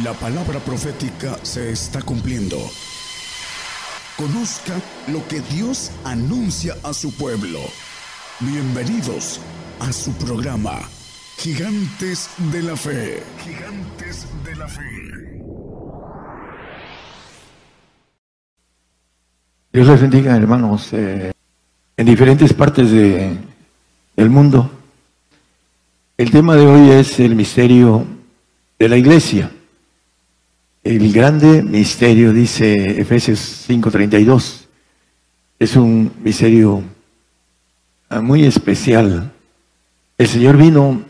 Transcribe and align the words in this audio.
La 0.00 0.14
palabra 0.14 0.58
profética 0.58 1.38
se 1.42 1.70
está 1.70 2.00
cumpliendo. 2.00 2.56
Conozca 4.16 4.72
lo 5.08 5.28
que 5.28 5.42
Dios 5.54 5.92
anuncia 6.02 6.74
a 6.82 6.94
su 6.94 7.14
pueblo. 7.14 7.58
Bienvenidos 8.40 9.38
a 9.80 9.92
su 9.92 10.10
programa, 10.12 10.80
Gigantes 11.36 12.30
de 12.50 12.62
la 12.62 12.74
Fe. 12.74 13.22
Gigantes 13.44 14.26
de 14.42 14.56
la 14.56 14.66
Fe. 14.66 15.42
Dios 19.74 19.88
les 19.88 20.00
bendiga, 20.00 20.34
hermanos, 20.34 20.88
eh, 20.94 21.32
en 21.98 22.06
diferentes 22.06 22.54
partes 22.54 22.90
de, 22.90 23.36
del 24.16 24.30
mundo. 24.30 24.70
El 26.16 26.30
tema 26.30 26.56
de 26.56 26.66
hoy 26.66 26.90
es 26.92 27.20
el 27.20 27.34
misterio 27.34 28.06
de 28.78 28.88
la 28.88 28.96
iglesia. 28.96 29.50
El 30.84 31.12
grande 31.12 31.62
misterio, 31.62 32.32
dice 32.32 33.00
Efesios 33.00 33.68
5:32, 33.68 34.66
es 35.60 35.76
un 35.76 36.10
misterio 36.24 36.82
ah, 38.08 38.20
muy 38.20 38.44
especial. 38.44 39.30
El 40.18 40.26
Señor 40.26 40.56
vino 40.56 41.02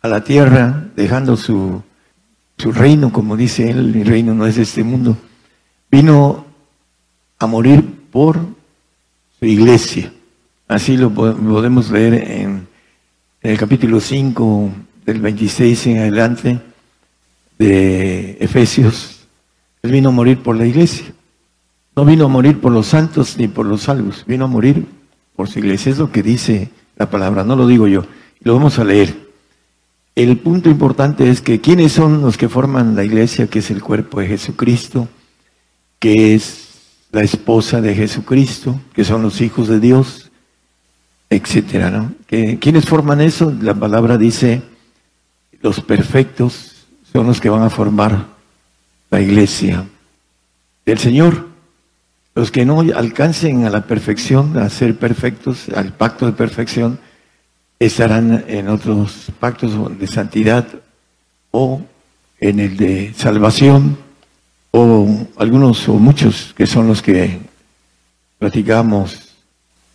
a 0.00 0.08
la 0.08 0.24
tierra 0.24 0.88
dejando 0.96 1.36
su, 1.36 1.82
su 2.56 2.72
reino, 2.72 3.12
como 3.12 3.36
dice 3.36 3.70
él, 3.70 3.94
mi 3.94 4.02
reino 4.02 4.32
no 4.32 4.46
es 4.46 4.56
de 4.56 4.62
este 4.62 4.82
mundo. 4.82 5.14
Vino 5.90 6.46
a 7.38 7.46
morir 7.46 7.84
por 8.10 8.38
su 9.38 9.44
iglesia. 9.44 10.10
Así 10.68 10.96
lo 10.96 11.10
podemos 11.10 11.90
leer 11.90 12.14
en, 12.14 12.66
en 13.42 13.50
el 13.50 13.58
capítulo 13.58 14.00
5 14.00 14.70
del 15.04 15.20
26 15.20 15.86
en 15.88 15.98
adelante 15.98 16.69
de 17.60 18.38
Efesios, 18.40 19.26
Él 19.82 19.92
vino 19.92 20.08
a 20.08 20.12
morir 20.12 20.42
por 20.42 20.56
la 20.56 20.64
iglesia. 20.64 21.12
No 21.94 22.06
vino 22.06 22.24
a 22.24 22.28
morir 22.28 22.58
por 22.58 22.72
los 22.72 22.86
santos 22.86 23.36
ni 23.36 23.48
por 23.48 23.66
los 23.66 23.82
salvos, 23.82 24.24
vino 24.26 24.46
a 24.46 24.48
morir 24.48 24.86
por 25.36 25.46
su 25.46 25.58
iglesia. 25.58 25.92
Es 25.92 25.98
lo 25.98 26.10
que 26.10 26.22
dice 26.22 26.70
la 26.96 27.10
palabra, 27.10 27.44
no 27.44 27.56
lo 27.56 27.66
digo 27.66 27.86
yo. 27.86 28.06
Lo 28.40 28.54
vamos 28.54 28.78
a 28.78 28.84
leer. 28.84 29.14
El 30.14 30.38
punto 30.38 30.70
importante 30.70 31.28
es 31.28 31.42
que 31.42 31.60
quiénes 31.60 31.92
son 31.92 32.22
los 32.22 32.38
que 32.38 32.48
forman 32.48 32.96
la 32.96 33.04
iglesia, 33.04 33.48
que 33.48 33.58
es 33.58 33.70
el 33.70 33.82
cuerpo 33.82 34.20
de 34.20 34.28
Jesucristo, 34.28 35.08
que 35.98 36.34
es 36.34 36.68
la 37.12 37.22
esposa 37.22 37.82
de 37.82 37.94
Jesucristo, 37.94 38.80
que 38.94 39.04
son 39.04 39.20
los 39.20 39.42
hijos 39.42 39.68
de 39.68 39.80
Dios, 39.80 40.30
etcétera, 41.28 41.90
¿no? 41.90 42.14
¿Quiénes 42.26 42.86
forman 42.86 43.20
eso? 43.20 43.54
La 43.60 43.74
palabra 43.74 44.16
dice 44.16 44.62
los 45.60 45.80
perfectos 45.80 46.69
son 47.12 47.26
los 47.26 47.40
que 47.40 47.48
van 47.48 47.62
a 47.62 47.70
formar 47.70 48.26
la 49.10 49.20
iglesia 49.20 49.86
del 50.86 50.98
Señor. 50.98 51.48
Los 52.34 52.50
que 52.50 52.64
no 52.64 52.80
alcancen 52.80 53.64
a 53.64 53.70
la 53.70 53.82
perfección, 53.82 54.56
a 54.56 54.70
ser 54.70 54.96
perfectos, 54.96 55.68
al 55.74 55.92
pacto 55.92 56.26
de 56.26 56.32
perfección, 56.32 57.00
estarán 57.78 58.44
en 58.46 58.68
otros 58.68 59.26
pactos 59.40 59.98
de 59.98 60.06
santidad 60.06 60.66
o 61.50 61.82
en 62.38 62.60
el 62.60 62.76
de 62.76 63.12
salvación 63.16 63.98
o 64.70 65.26
algunos 65.36 65.88
o 65.88 65.94
muchos 65.94 66.54
que 66.56 66.66
son 66.66 66.86
los 66.86 67.02
que 67.02 67.40
platicamos 68.38 69.34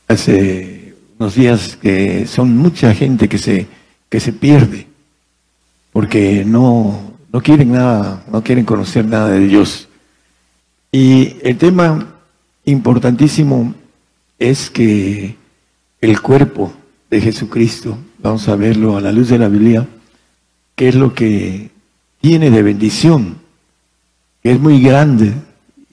hace 0.07 0.95
unos 1.17 1.35
días 1.35 1.77
que 1.81 2.27
son 2.27 2.57
mucha 2.57 2.93
gente 2.93 3.29
que 3.29 3.37
se 3.37 3.67
que 4.09 4.19
se 4.19 4.33
pierde 4.33 4.87
porque 5.95 6.43
no, 6.45 7.13
no 7.31 7.41
quieren 7.41 7.71
nada, 7.71 8.21
no 8.29 8.43
quieren 8.43 8.65
conocer 8.65 9.05
nada 9.05 9.29
de 9.29 9.47
Dios. 9.47 9.87
Y 10.91 11.37
el 11.41 11.57
tema 11.57 12.17
importantísimo 12.65 13.73
es 14.37 14.69
que 14.69 15.37
el 16.01 16.21
cuerpo 16.21 16.73
de 17.09 17.21
Jesucristo, 17.21 17.97
vamos 18.21 18.45
a 18.49 18.57
verlo 18.57 18.97
a 18.97 18.99
la 18.99 19.13
luz 19.13 19.29
de 19.29 19.39
la 19.39 19.47
Biblia, 19.47 19.87
que 20.75 20.89
es 20.89 20.95
lo 20.95 21.13
que 21.13 21.71
tiene 22.19 22.51
de 22.51 22.61
bendición, 22.61 23.37
que 24.43 24.51
es 24.51 24.59
muy 24.59 24.81
grande, 24.81 25.31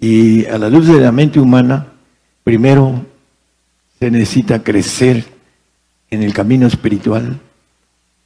y 0.00 0.46
a 0.46 0.58
la 0.58 0.68
luz 0.68 0.88
de 0.88 1.00
la 1.00 1.12
mente 1.12 1.38
humana, 1.38 1.92
primero 2.42 3.06
se 4.00 4.10
necesita 4.10 4.64
crecer 4.64 5.26
en 6.10 6.24
el 6.24 6.34
camino 6.34 6.66
espiritual 6.66 7.38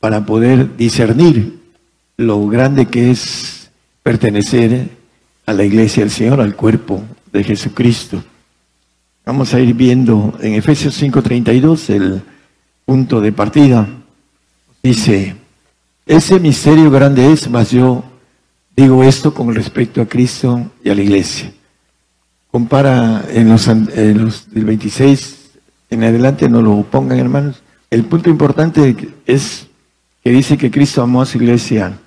para 0.00 0.24
poder 0.24 0.74
discernir 0.78 1.65
lo 2.16 2.46
grande 2.46 2.86
que 2.86 3.10
es 3.10 3.70
pertenecer 4.02 4.88
a 5.44 5.52
la 5.52 5.64
iglesia 5.64 6.02
del 6.02 6.10
Señor, 6.10 6.40
al 6.40 6.56
cuerpo 6.56 7.02
de 7.32 7.44
Jesucristo. 7.44 8.22
Vamos 9.24 9.52
a 9.52 9.60
ir 9.60 9.74
viendo 9.74 10.36
en 10.40 10.54
Efesios 10.54 11.00
5:32 11.00 11.90
el 11.90 12.22
punto 12.84 13.20
de 13.20 13.32
partida. 13.32 13.86
Dice, 14.82 15.36
ese 16.06 16.40
misterio 16.40 16.90
grande 16.90 17.32
es, 17.32 17.50
mas 17.50 17.70
yo 17.70 18.04
digo 18.76 19.02
esto 19.02 19.34
con 19.34 19.54
respecto 19.54 20.00
a 20.00 20.06
Cristo 20.06 20.70
y 20.82 20.90
a 20.90 20.94
la 20.94 21.02
iglesia. 21.02 21.52
Compara 22.50 23.24
en 23.30 23.48
los, 23.48 23.66
en 23.66 24.24
los 24.24 24.50
del 24.50 24.64
26 24.64 25.36
en 25.90 26.04
adelante, 26.04 26.48
no 26.48 26.62
lo 26.62 26.82
pongan 26.82 27.18
hermanos. 27.18 27.62
El 27.90 28.04
punto 28.04 28.30
importante 28.30 28.96
es 29.26 29.66
que 30.22 30.30
dice 30.30 30.56
que 30.56 30.70
Cristo 30.70 31.02
amó 31.02 31.22
a 31.22 31.26
su 31.26 31.38
iglesia 31.38 31.98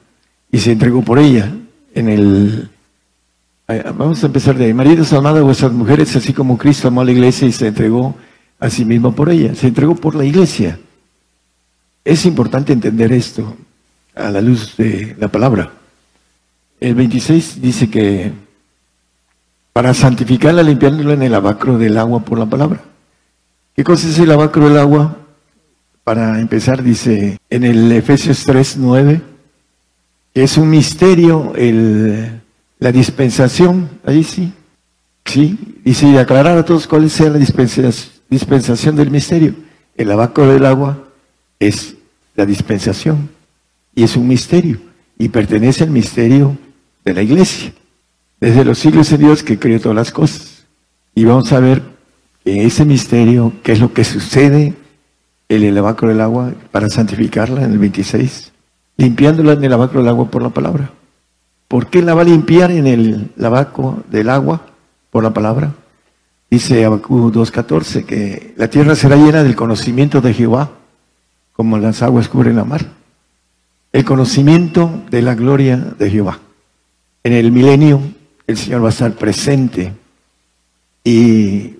y 0.52 0.60
se 0.60 0.72
entregó 0.72 1.02
por 1.02 1.20
ella. 1.20 1.54
En 1.94 2.10
el 2.10 2.70
vamos 3.96 4.24
a 4.24 4.28
empezar 4.28 4.58
de 4.58 4.66
ahí. 4.66 4.74
Maridos 4.74 5.14
amados 5.14 5.40
a 5.40 5.44
vuestras 5.44 5.72
mujeres, 5.72 6.16
así 6.16 6.34
como 6.34 6.58
Cristo 6.58 6.88
amó 6.88 7.02
a 7.02 7.06
la 7.06 7.12
iglesia 7.12 7.48
y 7.48 7.52
se 7.52 7.68
entregó 7.68 8.16
a 8.60 8.70
sí 8.70 8.86
mismo 8.86 9.14
por 9.14 9.30
ella. 9.30 9.54
Se 9.56 9.68
entregó 9.68 9.96
por 9.96 10.16
la 10.16 10.26
iglesia. 10.26 10.80
Es 12.04 12.26
importante 12.26 12.74
entender 12.74 13.12
esto 13.14 13.56
a 14.16 14.30
la 14.30 14.42
luz 14.42 14.76
de 14.78 15.16
la 15.20 15.28
palabra. 15.28 15.72
El 16.80 16.96
26 16.96 17.62
dice 17.62 17.90
que 17.90 18.32
para 19.74 19.94
santificarla, 19.94 20.64
limpiándola 20.64 21.14
en 21.14 21.24
el 21.24 21.32
lavacro 21.32 21.78
del 21.78 21.98
agua 21.98 22.22
por 22.22 22.40
la 22.40 22.48
palabra. 22.48 22.82
¿Qué 23.76 23.84
cosa 23.84 24.10
es 24.10 24.18
el 24.20 24.30
lavacro 24.30 24.68
del 24.68 24.78
agua? 24.78 25.18
Para 26.04 26.40
empezar, 26.40 26.82
dice 26.82 27.38
en 27.50 27.64
el 27.64 27.92
Efesios 27.92 28.44
3, 28.46 28.78
9, 28.78 29.22
es 30.44 30.58
un 30.58 30.70
misterio 30.70 31.54
el, 31.56 32.42
la 32.80 32.92
dispensación, 32.92 33.90
ahí 34.06 34.24
sí, 34.24 34.54
sí, 35.26 35.58
y 35.84 36.18
aclarar 36.18 36.58
a 36.58 36.66
todos 36.66 36.88
cuál 36.88 37.06
es 37.06 37.20
la 37.20 37.38
dispensación, 37.38 38.96
del 38.96 39.12
misterio. 39.12 39.54
El 39.96 40.12
abaco 40.12 40.46
del 40.46 40.66
agua 40.66 41.04
es 41.60 41.96
la 42.36 42.46
dispensación 42.46 43.30
y 43.94 44.04
es 44.04 44.16
un 44.16 44.28
misterio 44.28 44.80
y 45.18 45.30
pertenece 45.30 45.84
al 45.84 45.90
misterio 45.90 46.58
de 47.04 47.14
la 47.14 47.22
iglesia. 47.22 47.74
Desde 48.40 48.64
los 48.64 48.80
siglos 48.80 49.10
de 49.10 49.18
Dios 49.18 49.44
que 49.44 49.60
creó 49.60 49.82
todas 49.82 49.96
las 49.96 50.12
cosas. 50.12 50.64
Y 51.14 51.26
vamos 51.26 51.52
a 51.52 51.60
ver 51.60 51.82
en 52.46 52.62
ese 52.62 52.86
misterio 52.86 53.52
qué 53.64 53.74
es 53.74 53.80
lo 53.80 53.94
que 53.94 54.06
sucede 54.06 54.74
en 55.50 55.64
el 55.64 55.76
lavacro 55.76 56.08
del 56.08 56.22
agua 56.22 56.54
para 56.72 56.88
santificarla 56.88 57.66
en 57.66 57.74
el 57.74 57.80
26 57.80 58.54
limpiándola 59.00 59.54
en 59.54 59.64
el 59.64 59.70
lavacro 59.70 60.02
del 60.02 60.10
agua 60.10 60.30
por 60.30 60.42
la 60.42 60.50
palabra. 60.50 60.92
¿Por 61.70 61.88
qué 61.88 62.02
la 62.02 62.14
va 62.14 62.24
a 62.24 62.26
limpiar 62.26 62.70
en 62.70 62.86
el 62.86 63.32
lavacro 63.38 64.04
del 64.12 64.30
agua 64.30 64.62
por 65.10 65.24
la 65.24 65.34
palabra? 65.34 65.74
Dice 66.52 66.84
Abacú 66.84 67.32
2.14 67.32 68.04
que 68.06 68.54
la 68.58 68.70
tierra 68.70 68.96
será 68.96 69.16
llena 69.16 69.42
del 69.42 69.56
conocimiento 69.56 70.20
de 70.20 70.34
Jehová, 70.34 70.72
como 71.54 71.78
las 71.78 72.02
aguas 72.02 72.28
cubren 72.28 72.58
la 72.58 72.66
mar. 72.66 72.88
El 73.94 74.04
conocimiento 74.04 75.04
de 75.10 75.22
la 75.22 75.34
gloria 75.34 75.78
de 75.78 76.12
Jehová. 76.12 76.40
En 77.24 77.32
el 77.32 77.54
milenio 77.54 78.02
el 78.48 78.58
Señor 78.58 78.84
va 78.84 78.88
a 78.88 78.90
estar 78.90 79.14
presente 79.14 79.94
y 81.06 81.78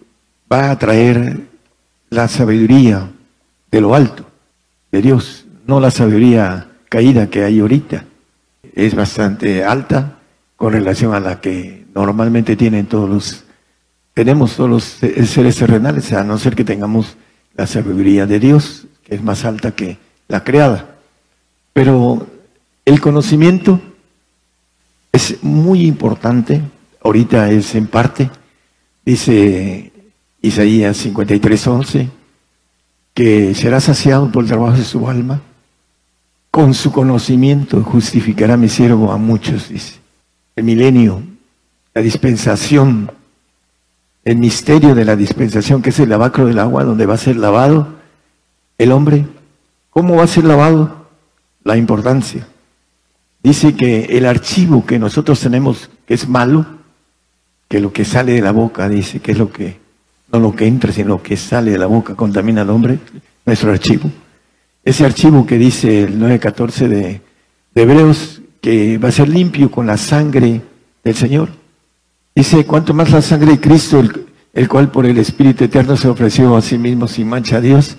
va 0.52 0.72
a 0.72 0.80
traer 0.80 1.42
la 2.10 2.30
sabiduría 2.30 3.10
de 3.70 3.82
lo 3.82 3.94
alto, 3.94 4.26
de 4.90 5.02
Dios, 5.02 5.46
no 5.68 5.82
la 5.82 5.92
sabiduría 5.92 6.69
caída 6.90 7.30
que 7.30 7.44
hay 7.44 7.60
ahorita 7.60 8.06
es 8.76 8.96
bastante 8.96 9.64
alta 9.64 10.18
con 10.56 10.74
relación 10.74 11.14
a 11.14 11.20
la 11.20 11.40
que 11.40 11.86
normalmente 11.96 12.56
tienen 12.56 12.88
todos 12.88 13.10
los, 13.10 13.44
tenemos 14.14 14.56
todos 14.56 14.70
los 14.70 14.84
seres 15.30 15.56
terrenales, 15.56 16.12
a 16.12 16.24
no 16.24 16.38
ser 16.38 16.56
que 16.56 16.66
tengamos 16.66 17.16
la 17.56 17.68
sabiduría 17.68 18.26
de 18.26 18.40
Dios, 18.40 18.88
que 19.04 19.16
es 19.16 19.24
más 19.24 19.46
alta 19.46 19.72
que 19.72 19.98
la 20.28 20.44
creada. 20.44 20.98
Pero 21.72 22.28
el 22.84 23.00
conocimiento 23.00 23.80
es 25.12 25.42
muy 25.44 25.86
importante, 25.86 26.62
ahorita 27.02 27.52
es 27.52 27.74
en 27.76 27.88
parte, 27.88 28.30
dice 29.06 29.92
Isaías 30.42 30.98
53, 30.98 31.68
11, 31.68 32.10
que 33.14 33.56
será 33.56 33.80
saciado 33.80 34.32
por 34.32 34.44
el 34.44 34.50
trabajo 34.50 34.78
de 34.78 34.84
su 34.84 35.08
alma 35.08 35.42
con 36.52 36.74
su 36.74 36.92
conocimiento 36.92 37.84
justificará 37.84 38.58
mi 38.58 38.70
siervo 38.70 39.12
a 39.12 39.18
muchos, 39.18 39.70
dice. 39.70 40.00
El 40.56 40.64
milenio, 40.66 41.22
la 41.94 42.02
dispensación, 42.02 43.12
el 44.26 44.38
misterio 44.38 44.96
de 44.96 45.06
la 45.06 45.16
dispensación, 45.16 45.82
que 45.82 45.90
es 45.92 46.00
el 46.00 46.10
lavacro 46.10 46.46
del 46.46 46.60
agua, 46.60 46.84
donde 46.84 47.06
va 47.06 47.14
a 47.14 47.18
ser 47.18 47.38
lavado 47.38 48.00
el 48.78 48.92
hombre. 48.92 49.26
¿Cómo 49.90 50.16
va 50.16 50.24
a 50.24 50.28
ser 50.28 50.44
lavado? 50.44 51.08
La 51.64 51.78
importancia. 51.78 52.48
Dice 53.42 53.76
que 53.76 54.06
el 54.18 54.26
archivo 54.26 54.86
que 54.86 55.00
nosotros 55.00 55.40
tenemos, 55.40 55.90
que 56.06 56.14
es 56.14 56.28
malo, 56.28 56.66
que 57.68 57.80
lo 57.80 57.94
que 57.94 58.04
sale 58.04 58.34
de 58.34 58.42
la 58.42 58.52
boca, 58.52 58.90
dice, 58.90 59.20
que 59.20 59.32
es 59.32 59.38
lo 59.38 59.52
que, 59.52 59.80
no 60.32 60.40
lo 60.40 60.56
que 60.56 60.68
entra, 60.68 60.92
sino 60.92 61.10
lo 61.10 61.24
que 61.24 61.38
sale 61.38 61.72
de 61.72 61.78
la 61.78 61.86
boca 61.86 62.16
contamina 62.16 62.62
al 62.62 62.70
hombre, 62.70 63.00
nuestro 63.46 63.72
archivo. 63.72 64.12
Ese 64.84 65.06
archivo 65.06 65.46
que 65.46 65.58
dice 65.58 66.04
el 66.04 66.20
9.14 66.20 66.88
de, 66.88 67.22
de 67.76 67.82
Hebreos, 67.82 68.42
que 68.62 68.98
va 68.98 69.10
a 69.10 69.14
ser 69.14 69.30
limpio 69.30 69.72
con 69.72 69.88
la 69.88 69.98
sangre 69.98 70.62
del 71.04 71.16
Señor. 71.16 71.50
Dice, 72.36 72.66
cuanto 72.66 72.94
más 72.94 73.12
la 73.12 73.22
sangre 73.22 73.52
de 73.52 73.60
Cristo, 73.60 74.02
el, 74.54 74.70
cual 74.70 74.92
por 74.92 75.06
el 75.06 75.18
Espíritu 75.18 75.64
Eterno 75.64 75.98
se 75.98 76.08
ofreció 76.08 76.56
a 76.56 76.62
sí 76.62 76.78
mismo 76.78 77.08
sin 77.08 77.28
mancha 77.28 77.58
a 77.58 77.62
Dios, 77.62 77.98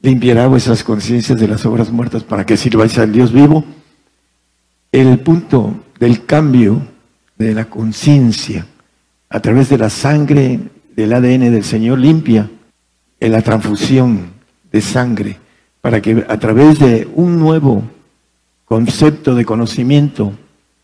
limpiará 0.00 0.46
vuestras 0.46 0.84
conciencias 0.84 1.38
de 1.38 1.48
las 1.48 1.64
obras 1.66 1.90
muertas 1.90 2.22
para 2.22 2.46
que 2.46 2.56
sirváis 2.56 2.98
al 2.98 3.12
Dios 3.12 3.32
vivo. 3.32 3.64
El 4.92 5.18
punto 5.20 5.84
del 5.98 6.24
cambio 6.24 6.82
de 7.36 7.54
la 7.54 7.66
conciencia 7.66 8.66
a 9.30 9.40
través 9.40 9.68
de 9.68 9.78
la 9.78 9.90
sangre 9.90 10.60
del 10.94 11.12
ADN 11.12 11.52
del 11.52 11.64
Señor 11.64 11.98
limpia 11.98 12.50
en 13.20 13.32
la 13.32 13.42
transfusión 13.42 14.32
de 14.72 14.80
sangre 14.80 15.38
para 15.88 16.02
que 16.02 16.22
a 16.28 16.36
través 16.36 16.78
de 16.78 17.08
un 17.14 17.38
nuevo 17.38 17.82
concepto 18.66 19.34
de 19.34 19.46
conocimiento 19.46 20.34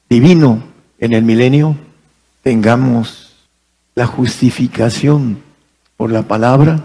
divino 0.08 0.62
en 0.98 1.12
el 1.12 1.22
milenio 1.22 1.76
tengamos 2.42 3.34
la 3.94 4.06
justificación 4.06 5.40
por 5.98 6.10
la 6.10 6.22
palabra 6.22 6.80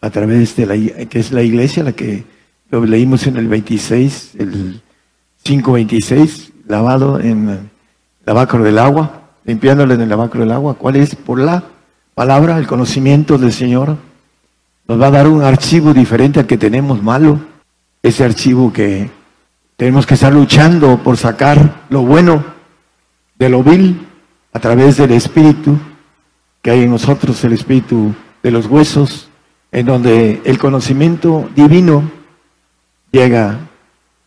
a 0.00 0.10
través 0.10 0.54
de 0.54 0.64
la 0.64 1.06
que 1.06 1.18
es 1.18 1.32
la 1.32 1.42
iglesia, 1.42 1.82
la 1.82 1.90
que 1.90 2.22
lo 2.70 2.86
leímos 2.86 3.26
en 3.26 3.36
el 3.36 3.48
26, 3.48 4.36
el 4.38 4.80
526, 5.42 6.52
lavado 6.68 7.18
en 7.18 7.68
lavacro 8.26 8.62
del 8.62 8.78
agua, 8.78 9.22
limpiándole 9.44 9.94
en 9.94 10.02
el 10.02 10.08
lavacro 10.08 10.42
del 10.42 10.52
agua. 10.52 10.74
¿Cuál 10.74 10.94
es? 10.94 11.16
Por 11.16 11.40
la 11.40 11.64
palabra, 12.14 12.58
el 12.58 12.68
conocimiento 12.68 13.38
del 13.38 13.52
Señor. 13.52 13.96
Nos 14.90 15.00
va 15.00 15.06
a 15.06 15.12
dar 15.12 15.28
un 15.28 15.44
archivo 15.44 15.94
diferente 15.94 16.40
al 16.40 16.48
que 16.48 16.58
tenemos 16.58 17.00
malo. 17.00 17.38
Ese 18.02 18.24
archivo 18.24 18.72
que 18.72 19.08
tenemos 19.76 20.04
que 20.04 20.14
estar 20.14 20.32
luchando 20.32 20.98
por 21.04 21.16
sacar 21.16 21.82
lo 21.90 22.02
bueno 22.02 22.42
de 23.38 23.48
lo 23.50 23.62
vil 23.62 24.04
a 24.52 24.58
través 24.58 24.96
del 24.96 25.12
Espíritu 25.12 25.78
que 26.60 26.72
hay 26.72 26.82
en 26.82 26.90
nosotros, 26.90 27.44
el 27.44 27.52
Espíritu 27.52 28.12
de 28.42 28.50
los 28.50 28.66
huesos, 28.66 29.28
en 29.70 29.86
donde 29.86 30.42
el 30.44 30.58
conocimiento 30.58 31.48
divino 31.54 32.10
llega 33.12 33.60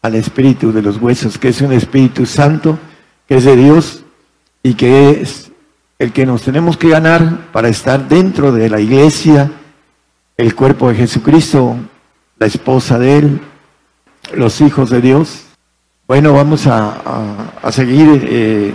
al 0.01 0.15
Espíritu 0.15 0.71
de 0.71 0.81
los 0.81 0.95
huesos, 0.95 1.37
que 1.37 1.49
es 1.49 1.59
un 1.59 1.73
Espíritu 1.73 2.25
Santo, 2.25 2.79
que 3.27 3.35
es 3.35 3.43
de 3.43 3.57
Dios 3.57 4.05
y 4.63 4.75
que 4.75 5.09
es 5.09 5.51
el 5.99 6.13
que 6.13 6.25
nos 6.25 6.43
tenemos 6.43 6.77
que 6.77 6.87
ganar 6.87 7.51
para 7.51 7.67
estar 7.67 8.07
dentro 8.07 8.53
de 8.53 8.69
la 8.69 8.79
iglesia, 8.79 9.51
el 10.37 10.55
cuerpo 10.55 10.89
de 10.89 10.95
Jesucristo, 10.95 11.75
la 12.39 12.47
esposa 12.47 12.99
de 12.99 13.17
Él, 13.17 13.41
los 14.33 14.61
hijos 14.61 14.89
de 14.89 15.01
Dios. 15.01 15.45
Bueno, 16.07 16.33
vamos 16.33 16.67
a, 16.67 17.61
seguir 17.71 18.27
eh, 18.27 18.73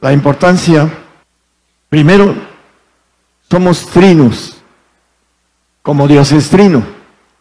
la 0.00 0.12
importancia. 0.12 0.88
Primero, 1.88 2.34
somos 3.50 3.86
trinos 3.86 4.58
como 5.88 6.06
Dios 6.06 6.32
es 6.32 6.50
trino. 6.50 6.82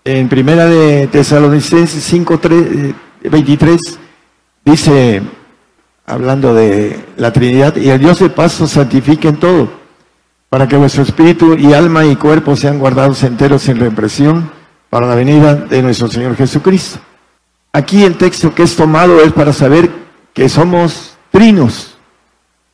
En 0.05 0.29
primera 0.29 0.67
de 0.67 1.07
Tesalonicenses 1.07 2.01
5, 2.01 2.39
23 3.29 3.99
dice, 4.63 5.21
hablando 6.05 6.53
de 6.53 6.97
la 7.17 7.33
Trinidad, 7.33 7.75
y 7.75 7.89
el 7.89 7.99
Dios 7.99 8.19
de 8.19 8.29
paz 8.29 8.61
os 8.61 8.71
santifique 8.71 9.27
en 9.27 9.35
todo, 9.35 9.69
para 10.49 10.67
que 10.67 10.77
vuestro 10.77 11.03
espíritu 11.03 11.55
y 11.55 11.73
alma 11.73 12.05
y 12.05 12.15
cuerpo 12.15 12.55
sean 12.55 12.79
guardados 12.79 13.23
enteros 13.23 13.67
en 13.69 13.79
represión 13.79 14.51
para 14.89 15.07
la 15.07 15.15
venida 15.15 15.55
de 15.55 15.81
nuestro 15.81 16.07
Señor 16.07 16.35
Jesucristo. 16.35 16.99
Aquí 17.73 18.03
el 18.03 18.17
texto 18.17 18.55
que 18.55 18.63
es 18.63 18.75
tomado 18.75 19.21
es 19.21 19.33
para 19.33 19.53
saber 19.53 19.89
que 20.33 20.49
somos 20.49 21.17
trinos. 21.31 21.97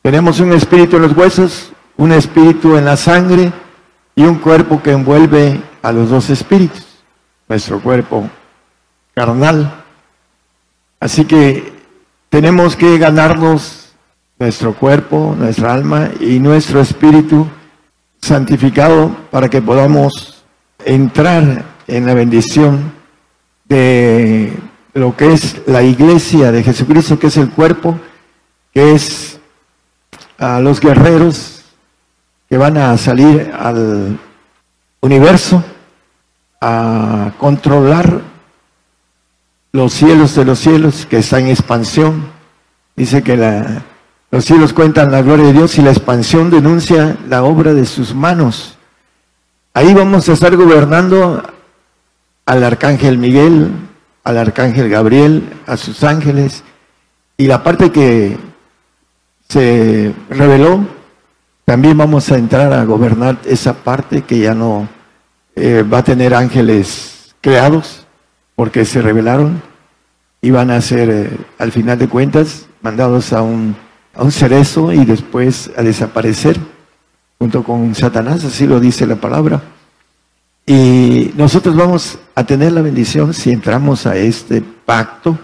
Tenemos 0.02 0.40
un 0.40 0.52
espíritu 0.52 0.96
en 0.96 1.02
los 1.02 1.16
huesos, 1.16 1.72
un 1.96 2.12
espíritu 2.12 2.76
en 2.76 2.84
la 2.84 2.96
sangre, 2.96 3.52
y 4.16 4.22
un 4.22 4.36
cuerpo 4.36 4.82
que 4.82 4.92
envuelve 4.92 5.60
a 5.82 5.92
los 5.92 6.10
dos 6.10 6.30
espíritus, 6.30 6.84
nuestro 7.48 7.80
cuerpo 7.80 8.28
carnal. 9.14 9.82
Así 11.00 11.24
que 11.24 11.72
tenemos 12.28 12.76
que 12.76 12.98
ganarnos 12.98 13.92
nuestro 14.38 14.74
cuerpo, 14.74 15.34
nuestra 15.36 15.74
alma 15.74 16.10
y 16.20 16.38
nuestro 16.38 16.80
espíritu 16.80 17.46
santificado 18.24 19.14
para 19.30 19.48
que 19.48 19.60
podamos 19.60 20.44
entrar 20.84 21.64
en 21.86 22.06
la 22.06 22.14
bendición 22.14 22.92
de 23.66 24.52
lo 24.94 25.16
que 25.16 25.32
es 25.32 25.60
la 25.66 25.82
iglesia 25.82 26.50
de 26.50 26.62
Jesucristo, 26.62 27.18
que 27.18 27.26
es 27.26 27.36
el 27.36 27.50
cuerpo, 27.50 27.98
que 28.72 28.94
es 28.94 29.38
a 30.38 30.60
los 30.60 30.80
guerreros 30.80 31.62
que 32.48 32.56
van 32.56 32.76
a 32.78 32.96
salir 32.96 33.52
al 33.58 34.18
universo 35.00 35.62
a 36.60 37.32
controlar 37.38 38.22
los 39.72 39.92
cielos 39.92 40.34
de 40.34 40.44
los 40.44 40.58
cielos, 40.60 41.06
que 41.06 41.18
está 41.18 41.40
en 41.40 41.48
expansión. 41.48 42.26
Dice 42.96 43.22
que 43.22 43.36
los 44.34 44.46
cielos 44.46 44.72
cuentan 44.72 45.12
la 45.12 45.22
gloria 45.22 45.46
de 45.46 45.52
Dios 45.52 45.78
y 45.78 45.82
la 45.82 45.92
expansión 45.92 46.50
denuncia 46.50 47.16
la 47.28 47.44
obra 47.44 47.72
de 47.72 47.86
sus 47.86 48.16
manos. 48.16 48.76
Ahí 49.72 49.94
vamos 49.94 50.28
a 50.28 50.32
estar 50.32 50.56
gobernando 50.56 51.40
al 52.44 52.64
arcángel 52.64 53.16
Miguel, 53.16 53.70
al 54.24 54.38
arcángel 54.38 54.90
Gabriel, 54.90 55.52
a 55.68 55.76
sus 55.76 56.02
ángeles. 56.02 56.64
Y 57.36 57.46
la 57.46 57.62
parte 57.62 57.92
que 57.92 58.36
se 59.48 60.12
reveló 60.28 60.84
también 61.64 61.96
vamos 61.96 62.28
a 62.32 62.36
entrar 62.36 62.72
a 62.72 62.84
gobernar 62.84 63.38
esa 63.44 63.72
parte 63.72 64.22
que 64.22 64.40
ya 64.40 64.52
no 64.52 64.88
eh, 65.54 65.84
va 65.84 65.98
a 65.98 66.04
tener 66.04 66.34
ángeles 66.34 67.36
creados 67.40 68.04
porque 68.56 68.84
se 68.84 69.00
rebelaron 69.00 69.62
y 70.40 70.50
van 70.50 70.72
a 70.72 70.80
ser, 70.80 71.08
eh, 71.08 71.38
al 71.56 71.70
final 71.70 72.00
de 72.00 72.08
cuentas, 72.08 72.66
mandados 72.82 73.32
a 73.32 73.40
un, 73.40 73.76
a 74.14 74.22
un 74.22 74.32
cerezo 74.32 74.92
y 74.92 75.04
después 75.04 75.70
a 75.76 75.82
desaparecer 75.82 76.58
junto 77.38 77.62
con 77.62 77.94
Satanás, 77.94 78.44
así 78.44 78.66
lo 78.66 78.80
dice 78.80 79.06
la 79.06 79.16
palabra. 79.16 79.62
Y 80.66 81.32
nosotros 81.36 81.76
vamos 81.76 82.18
a 82.34 82.44
tener 82.44 82.72
la 82.72 82.80
bendición 82.80 83.34
si 83.34 83.50
entramos 83.50 84.06
a 84.06 84.16
este 84.16 84.62
pacto, 84.62 85.38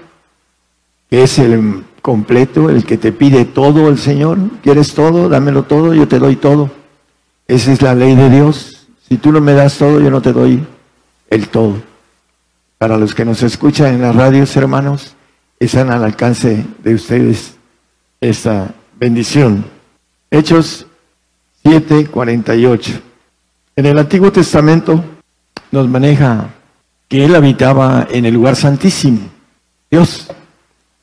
que 1.11 1.23
es 1.25 1.39
el 1.39 1.85
completo, 2.00 2.71
el 2.71 2.85
que 2.85 2.97
te 2.97 3.12
pide 3.12 3.45
todo 3.45 3.89
el 3.89 3.99
Señor. 3.99 4.39
¿Quieres 4.62 4.95
todo? 4.95 5.29
Dámelo 5.29 5.65
todo, 5.65 5.93
yo 5.93 6.09
te 6.09 6.19
doy 6.19 6.37
todo. 6.37 6.71
Esa 7.47 7.73
es 7.73 7.83
la 7.83 7.95
ley 7.95 8.15
de 8.15 8.31
Dios. 8.31 8.87
Si 9.09 9.19
tú 9.19 9.33
no 9.33 9.41
me 9.41 9.53
das 9.53 9.77
todo, 9.77 10.00
yo 10.00 10.11
no 10.11 10.23
te 10.23 10.33
doy 10.33 10.65
el 11.29 11.49
todo. 11.49 11.83
Para 12.79 12.97
los 12.97 13.15
que 13.15 13.27
nos 13.27 13.43
escuchan 13.43 13.95
en 13.95 14.03
las 14.03 14.17
radios, 14.17 14.57
hermanos, 14.57 15.15
están 15.59 15.91
al 15.91 16.03
alcance 16.03 16.65
de 16.83 16.95
ustedes 16.95 17.60
esta 18.21 18.75
bendición. 18.99 19.65
Hechos 20.31 20.87
7:48. 21.65 23.00
En 23.77 23.87
el 23.87 23.99
Antiguo 23.99 24.31
Testamento 24.31 25.03
nos 25.71 25.89
maneja 25.89 26.50
que 27.09 27.25
Él 27.25 27.35
habitaba 27.35 28.07
en 28.11 28.27
el 28.27 28.35
lugar 28.35 28.57
santísimo. 28.57 29.21
Dios 29.91 30.29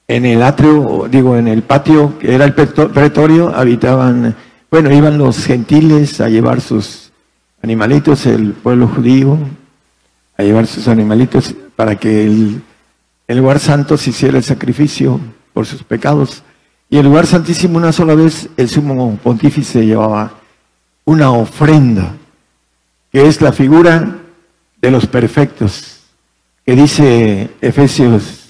en 0.07 0.25
el 0.25 0.41
atrio, 0.41 1.07
digo, 1.11 1.35
en 1.35 1.49
el 1.49 1.63
patio, 1.63 2.17
que 2.17 2.33
era 2.33 2.45
el 2.45 2.53
pretorio, 2.53 3.53
habitaban, 3.53 4.35
bueno, 4.71 4.91
iban 4.93 5.17
los 5.17 5.45
gentiles 5.45 6.21
a 6.21 6.29
llevar 6.29 6.61
sus 6.61 7.11
animalitos, 7.61 8.25
el 8.25 8.53
pueblo 8.53 8.87
judío, 8.87 9.37
a 10.37 10.43
llevar 10.43 10.65
sus 10.65 10.87
animalitos 10.87 11.53
para 11.75 11.97
que 11.97 12.25
el, 12.25 12.61
el 13.27 13.37
lugar 13.37 13.59
santo 13.59 13.97
se 13.97 14.11
hiciera 14.11 14.37
el 14.37 14.45
sacrificio 14.45 15.19
por 15.53 15.65
sus 15.65 15.83
pecados. 15.83 16.41
Y 16.89 16.97
el 16.97 17.05
lugar 17.05 17.27
santísimo 17.27 17.77
una 17.77 17.91
sola 17.91 18.15
vez 18.15 18.49
el 18.57 18.69
sumo 18.69 19.17
pontífice 19.21 19.85
llevaba 19.85 20.31
una 21.05 21.31
ofrenda, 21.31 22.15
que 23.11 23.27
es 23.27 23.41
la 23.41 23.51
figura 23.51 24.17
de 24.81 24.91
los 24.91 25.05
perfectos, 25.05 26.01
que 26.65 26.75
dice 26.75 27.49
Efesios 27.61 28.47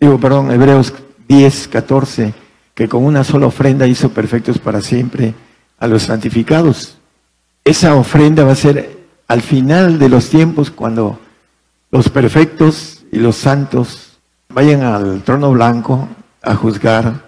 digo, 0.00 0.18
perdón, 0.18 0.50
Hebreos 0.50 0.92
10, 1.28 1.68
14, 1.68 2.34
que 2.74 2.88
con 2.88 3.04
una 3.04 3.24
sola 3.24 3.46
ofrenda 3.46 3.86
hizo 3.86 4.10
perfectos 4.10 4.58
para 4.58 4.80
siempre 4.80 5.34
a 5.78 5.86
los 5.86 6.04
santificados. 6.04 6.98
Esa 7.64 7.94
ofrenda 7.94 8.44
va 8.44 8.52
a 8.52 8.56
ser 8.56 8.96
al 9.26 9.42
final 9.42 9.98
de 9.98 10.08
los 10.08 10.28
tiempos 10.28 10.70
cuando 10.70 11.18
los 11.90 12.08
perfectos 12.08 13.04
y 13.10 13.18
los 13.18 13.36
santos 13.36 14.18
vayan 14.48 14.82
al 14.82 15.22
trono 15.22 15.50
blanco 15.52 16.08
a 16.42 16.54
juzgar 16.54 17.25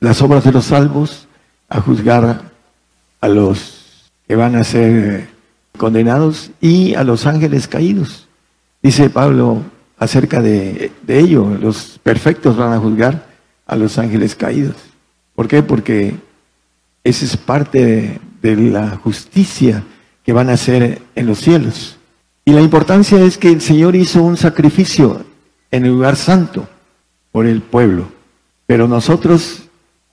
las 0.00 0.22
obras 0.22 0.44
de 0.44 0.52
los 0.52 0.64
salvos, 0.66 1.28
a 1.68 1.80
juzgar 1.80 2.42
a 3.20 3.28
los 3.28 4.10
que 4.26 4.34
van 4.34 4.56
a 4.56 4.64
ser 4.64 5.28
condenados 5.76 6.50
y 6.60 6.94
a 6.94 7.04
los 7.04 7.26
ángeles 7.26 7.68
caídos. 7.68 8.26
Dice 8.82 9.08
Pablo 9.10 9.62
acerca 9.98 10.40
de, 10.40 10.90
ello, 11.06 11.56
los 11.60 12.00
perfectos 12.02 12.56
van 12.56 12.72
a 12.72 12.78
juzgar 12.78 13.26
a 13.66 13.76
los 13.76 13.98
ángeles 13.98 14.34
caídos. 14.34 14.76
¿Por 15.34 15.46
qué? 15.46 15.62
Porque 15.62 16.14
esa 17.04 17.24
es 17.24 17.36
parte 17.36 17.84
de, 17.84 18.20
de 18.42 18.56
la 18.56 18.96
justicia 18.96 19.84
que 20.24 20.32
van 20.32 20.48
a 20.48 20.54
hacer 20.54 21.02
en 21.14 21.26
los 21.26 21.38
cielos. 21.38 21.98
Y 22.44 22.52
la 22.52 22.62
importancia 22.62 23.22
es 23.22 23.38
que 23.38 23.52
el 23.52 23.60
Señor 23.60 23.94
hizo 23.94 24.22
un 24.22 24.36
sacrificio 24.36 25.24
en 25.70 25.84
el 25.84 25.92
lugar 25.92 26.16
santo 26.16 26.68
por 27.30 27.46
el 27.46 27.60
pueblo. 27.60 28.08
Pero 28.66 28.88
nosotros, 28.88 29.64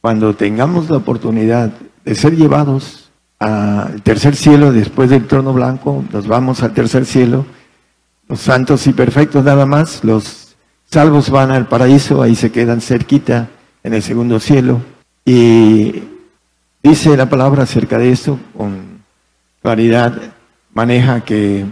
cuando 0.08 0.38
tengamos 0.38 0.90
la 0.90 0.96
oportunidad 0.96 1.70
de 2.06 2.16
ser 2.16 2.38
llevados 2.38 3.10
al 3.40 4.02
tercer 4.04 4.38
cielo 4.38 4.72
después 4.72 5.10
del 5.10 5.28
trono 5.28 5.52
blanco, 5.52 6.02
nos 6.14 6.26
vamos 6.28 6.64
al 6.64 6.74
tercer 6.74 7.06
cielo, 7.06 7.46
los 8.30 8.40
santos 8.40 8.88
y 8.88 8.94
perfectos 8.94 9.44
nada 9.44 9.66
más, 9.66 10.06
los 10.06 10.56
salvos 10.90 11.30
van 11.30 11.52
al 11.52 11.68
paraíso, 11.68 12.22
ahí 12.22 12.36
se 12.36 12.54
quedan 12.54 12.80
cerquita 12.80 13.50
en 13.84 13.96
el 13.96 14.02
segundo 14.02 14.40
cielo. 14.40 14.80
Y 15.26 16.04
dice 16.82 17.18
la 17.18 17.30
palabra 17.30 17.64
acerca 17.64 17.98
de 17.98 18.10
esto 18.10 18.40
con 18.56 19.04
claridad, 19.62 20.22
maneja 20.74 21.20
que 21.20 21.66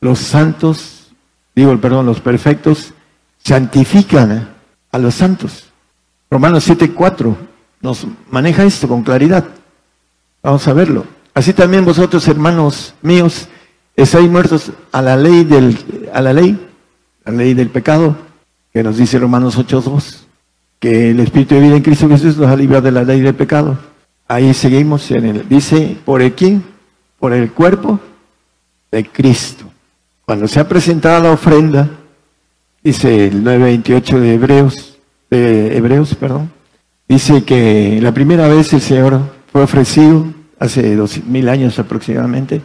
los 0.00 0.20
santos, 0.20 1.10
digo, 1.56 1.76
perdón, 1.80 2.06
los 2.06 2.20
perfectos 2.20 2.94
santifican 3.42 4.48
a 4.92 4.98
los 4.98 5.16
santos. 5.16 5.64
Romanos 6.30 6.68
7:4 6.68 7.47
nos 7.80 8.06
maneja 8.30 8.64
esto 8.64 8.88
con 8.88 9.02
claridad. 9.02 9.44
Vamos 10.42 10.66
a 10.68 10.72
verlo. 10.72 11.04
Así 11.34 11.52
también 11.52 11.84
vosotros, 11.84 12.26
hermanos 12.28 12.94
míos, 13.02 13.48
estáis 13.94 14.28
muertos 14.28 14.72
a 14.92 15.02
la 15.02 15.16
ley 15.16 15.44
del 15.44 16.08
a 16.12 16.20
la 16.20 16.32
ley, 16.32 16.58
la 17.24 17.32
ley 17.32 17.54
del 17.54 17.68
pecado, 17.68 18.16
que 18.72 18.82
nos 18.82 18.96
dice 18.96 19.18
Romanos 19.18 19.56
8:2, 19.56 20.26
que 20.80 21.10
el 21.10 21.20
espíritu 21.20 21.54
de 21.54 21.60
vida 21.60 21.76
en 21.76 21.82
Cristo 21.82 22.08
Jesús 22.08 22.36
nos 22.36 22.48
ha 22.48 22.56
librado 22.56 22.82
de 22.82 22.92
la 22.92 23.04
ley 23.04 23.20
del 23.20 23.34
pecado. 23.34 23.78
Ahí 24.26 24.52
seguimos 24.52 25.10
en 25.10 25.24
el 25.24 25.48
dice, 25.48 25.96
¿por 26.04 26.22
el 26.22 26.34
quién? 26.34 26.62
Por 27.18 27.32
el 27.32 27.50
cuerpo 27.52 27.98
de 28.90 29.04
Cristo. 29.06 29.64
Cuando 30.24 30.46
se 30.46 30.60
ha 30.60 30.68
presentado 30.68 31.22
la 31.22 31.32
ofrenda, 31.32 31.88
dice 32.82 33.28
el 33.28 33.42
9.28 33.42 34.18
de 34.18 34.34
Hebreos, 34.34 34.98
de 35.30 35.76
Hebreos, 35.76 36.14
perdón, 36.14 36.50
dice 37.08 37.44
que 37.44 37.98
la 38.02 38.12
primera 38.12 38.46
vez 38.48 38.72
el 38.72 38.80
Señor 38.80 39.20
fue 39.50 39.62
ofrecido, 39.62 40.26
hace 40.58 40.94
dos 40.94 41.24
mil 41.24 41.48
años 41.48 41.78
aproximadamente, 41.78 42.60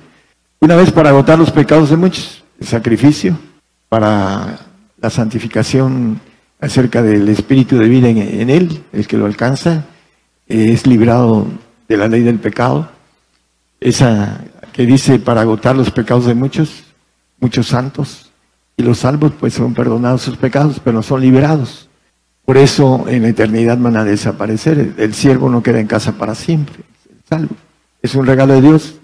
una 0.60 0.76
vez 0.76 0.92
para 0.92 1.10
agotar 1.10 1.40
los 1.40 1.52
pecados 1.52 1.90
de 1.90 1.98
muchos, 1.98 2.44
el 2.60 2.68
sacrificio, 2.68 3.38
para 3.90 4.60
la 5.00 5.10
santificación 5.10 6.20
acerca 6.60 7.02
del 7.02 7.28
espíritu 7.30 7.78
de 7.78 7.90
vida 7.90 8.10
en, 8.10 8.50
él, 8.50 8.84
el 8.94 9.06
que 9.06 9.18
lo 9.18 9.26
alcanza, 9.26 9.86
es 10.48 10.88
librado 10.88 11.48
de 11.88 11.98
la 11.98 12.08
ley 12.08 12.22
del 12.22 12.40
pecado, 12.40 12.90
esa 13.80 14.42
que 14.72 14.86
dice 14.86 15.20
para 15.20 15.42
agotar 15.42 15.76
los 15.76 15.92
pecados 15.92 16.26
de 16.26 16.34
muchos, 16.34 16.84
muchos 17.40 17.68
santos, 17.68 18.32
y 18.76 18.84
los 18.84 19.00
salvos 19.00 19.34
pues 19.40 19.54
son 19.54 19.74
perdonados 19.74 20.22
sus 20.22 20.38
pecados, 20.38 20.80
pero 20.84 20.96
no 20.96 21.04
son 21.04 21.22
liberados. 21.22 21.90
Por 22.46 22.58
eso 22.58 23.06
en 23.08 23.24
la 23.24 23.30
eternidad 23.30 23.78
van 23.78 23.96
a 23.96 24.04
desaparecer. 24.04 24.94
El 24.98 25.14
siervo 25.14 25.50
no 25.50 25.64
queda 25.64 25.80
en 25.80 25.88
casa 25.88 26.14
para 26.14 26.36
siempre, 26.36 26.84
salvo. 27.28 27.56
Es 28.02 28.16
un 28.16 28.26
regalo 28.26 28.54
de 28.54 28.62
Dios, 28.62 28.96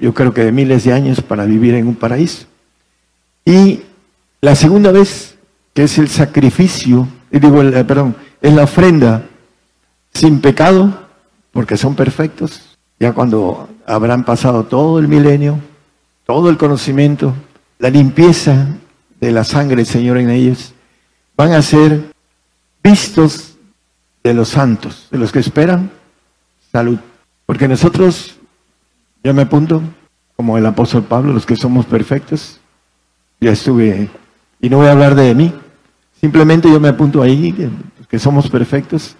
yo 0.00 0.14
creo 0.14 0.32
que 0.32 0.44
de 0.44 0.52
miles 0.52 0.84
de 0.84 0.92
años 0.92 1.20
para 1.20 1.44
vivir 1.44 1.74
en 1.74 1.86
un 1.86 1.94
paraíso. 1.94 2.46
Y 3.44 3.82
la 4.40 4.54
segunda 4.54 4.92
vez, 4.92 5.36
que 5.74 5.84
es 5.84 5.98
el 5.98 6.08
sacrificio, 6.08 7.06
digo, 7.30 7.60
perdón, 7.86 8.16
es 8.40 8.52
la 8.54 8.64
ofrenda 8.64 9.26
sin 10.14 10.40
pecado, 10.40 11.06
porque 11.52 11.76
son 11.76 11.94
perfectos, 11.94 12.78
ya 12.98 13.12
cuando 13.12 13.68
habrán 13.86 14.24
pasado 14.24 14.64
todo 14.64 14.98
el 14.98 15.08
milenio, 15.08 15.58
todo 16.24 16.50
el 16.50 16.56
conocimiento, 16.56 17.34
la 17.78 17.90
limpieza 17.90 18.68
de 19.20 19.32
la 19.32 19.44
sangre, 19.44 19.84
Señor, 19.84 20.18
en 20.18 20.30
ellos, 20.30 20.72
van 21.36 21.52
a 21.52 21.62
ser 21.62 22.07
vistos 22.90 23.56
de 24.22 24.34
los 24.34 24.48
santos, 24.48 25.08
de 25.10 25.18
los 25.18 25.32
que 25.32 25.40
esperan 25.40 25.90
salud. 26.72 26.98
Porque 27.46 27.68
nosotros, 27.68 28.36
yo 29.22 29.34
me 29.34 29.42
apunto, 29.42 29.82
como 30.36 30.58
el 30.58 30.66
apóstol 30.66 31.02
Pablo, 31.04 31.32
los 31.32 31.46
que 31.46 31.56
somos 31.56 31.86
perfectos, 31.86 32.60
ya 33.40 33.52
estuve, 33.52 34.08
y 34.60 34.68
no 34.68 34.78
voy 34.78 34.86
a 34.86 34.92
hablar 34.92 35.14
de 35.14 35.34
mí, 35.34 35.52
simplemente 36.20 36.70
yo 36.70 36.80
me 36.80 36.88
apunto 36.88 37.22
ahí, 37.22 37.52
los 37.98 38.06
que 38.06 38.18
somos 38.18 38.48
perfectos, 38.48 39.16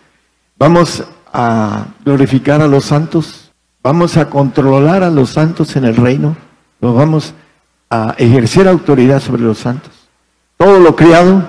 vamos 0.59 1.05
a 1.33 1.87
glorificar 2.05 2.61
a 2.61 2.67
los 2.67 2.85
santos 2.85 3.49
Vamos 3.83 4.17
a 4.17 4.29
controlar 4.29 5.03
a 5.03 5.11
los 5.11 5.31
santos 5.31 5.77
en 5.77 5.85
el 5.85 5.97
reino. 5.97 6.37
Nos 6.81 6.95
vamos 6.95 7.35
a 7.89 8.15
ejercer 8.19 8.69
autoridad 8.69 9.21
sobre 9.21 9.43
los 9.43 9.59
santos. 9.59 9.93
Todo 10.57 10.81
lo 10.81 10.97
creado, 10.97 11.47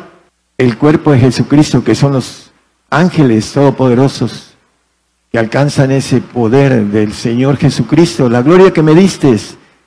el 0.59 0.77
cuerpo 0.77 1.13
de 1.13 1.19
Jesucristo, 1.19 1.85
que 1.85 1.95
son 1.95 2.11
los 2.11 2.51
ángeles 2.89 3.53
todopoderosos 3.53 4.57
que 5.31 5.39
alcanzan 5.39 5.89
ese 5.91 6.19
poder 6.19 6.83
del 6.87 7.13
Señor 7.13 7.55
Jesucristo. 7.55 8.29
La 8.29 8.41
gloria 8.41 8.73
que 8.73 8.81
me 8.81 8.93
diste 8.93 9.37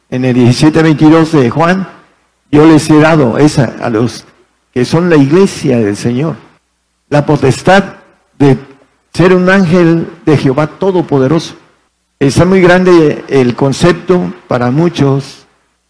en 0.08 0.24
el 0.24 0.34
17-22 0.34 1.30
de 1.32 1.50
Juan, 1.50 1.86
yo 2.50 2.64
les 2.64 2.88
he 2.88 2.98
dado 2.98 3.36
esa 3.36 3.76
a 3.82 3.90
los 3.90 4.24
que 4.72 4.86
son 4.86 5.10
la 5.10 5.16
iglesia 5.16 5.78
del 5.78 5.94
Señor. 5.94 6.36
La 7.10 7.26
potestad 7.26 7.96
de 8.38 8.56
ser 9.12 9.34
un 9.34 9.50
ángel 9.50 10.08
de 10.24 10.38
Jehová 10.38 10.68
Todopoderoso. 10.68 11.54
Está 12.18 12.46
muy 12.46 12.62
grande 12.62 13.26
el 13.28 13.54
concepto 13.54 14.32
para 14.48 14.70
muchos 14.70 15.46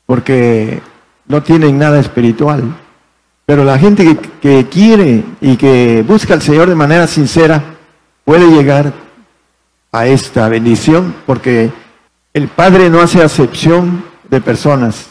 porque 0.06 0.82
no 1.28 1.40
tienen 1.40 1.78
nada 1.78 2.00
espiritual. 2.00 2.64
Pero 3.52 3.64
la 3.64 3.78
gente 3.78 4.16
que, 4.40 4.66
quiere 4.70 5.22
y 5.42 5.58
que 5.58 6.02
busca 6.08 6.32
al 6.32 6.40
Señor 6.40 6.70
de 6.70 6.74
manera 6.74 7.06
sincera 7.06 7.62
puede 8.24 8.46
llegar 8.46 8.94
a 9.92 10.06
esta 10.06 10.48
bendición 10.48 11.14
porque 11.26 11.70
el 12.32 12.48
Padre 12.48 12.88
no 12.88 13.02
hace 13.02 13.22
acepción 13.22 14.04
de 14.30 14.40
personas. 14.40 15.08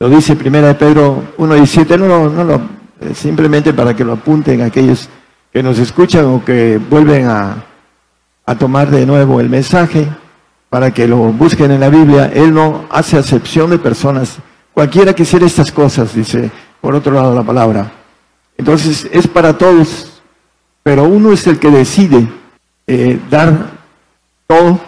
Lo 0.00 0.08
dice 0.08 0.34
Primera 0.34 0.66
de 0.66 0.74
Pedro 0.74 1.22
1.17, 1.38 2.00
no, 2.00 2.28
no, 2.28 2.42
no, 2.42 2.68
simplemente 3.14 3.72
para 3.72 3.94
que 3.94 4.04
lo 4.04 4.14
apunten 4.14 4.62
aquellos 4.62 5.08
que 5.52 5.62
nos 5.62 5.78
escuchan 5.78 6.24
o 6.24 6.44
que 6.44 6.80
vuelven 6.90 7.28
a, 7.28 7.62
a 8.44 8.54
tomar 8.56 8.90
de 8.90 9.06
nuevo 9.06 9.38
el 9.38 9.48
mensaje 9.48 10.08
para 10.68 10.90
que 10.90 11.06
lo 11.06 11.18
busquen 11.18 11.70
en 11.70 11.78
la 11.78 11.90
Biblia, 11.90 12.28
Él 12.34 12.52
no 12.52 12.86
hace 12.90 13.18
acepción 13.18 13.70
de 13.70 13.78
personas. 13.78 14.38
Cualquiera 14.74 15.14
que 15.14 15.22
hiciera 15.22 15.46
estas 15.46 15.70
cosas, 15.70 16.12
dice 16.12 16.50
por 16.82 16.94
otro 16.94 17.14
lado 17.14 17.34
la 17.34 17.44
palabra. 17.44 17.90
Entonces 18.58 19.08
es 19.10 19.26
para 19.26 19.56
todos, 19.56 20.20
pero 20.82 21.04
uno 21.04 21.32
es 21.32 21.46
el 21.46 21.58
que 21.58 21.70
decide 21.70 22.28
eh, 22.86 23.18
dar 23.30 23.70
todo, 24.46 24.78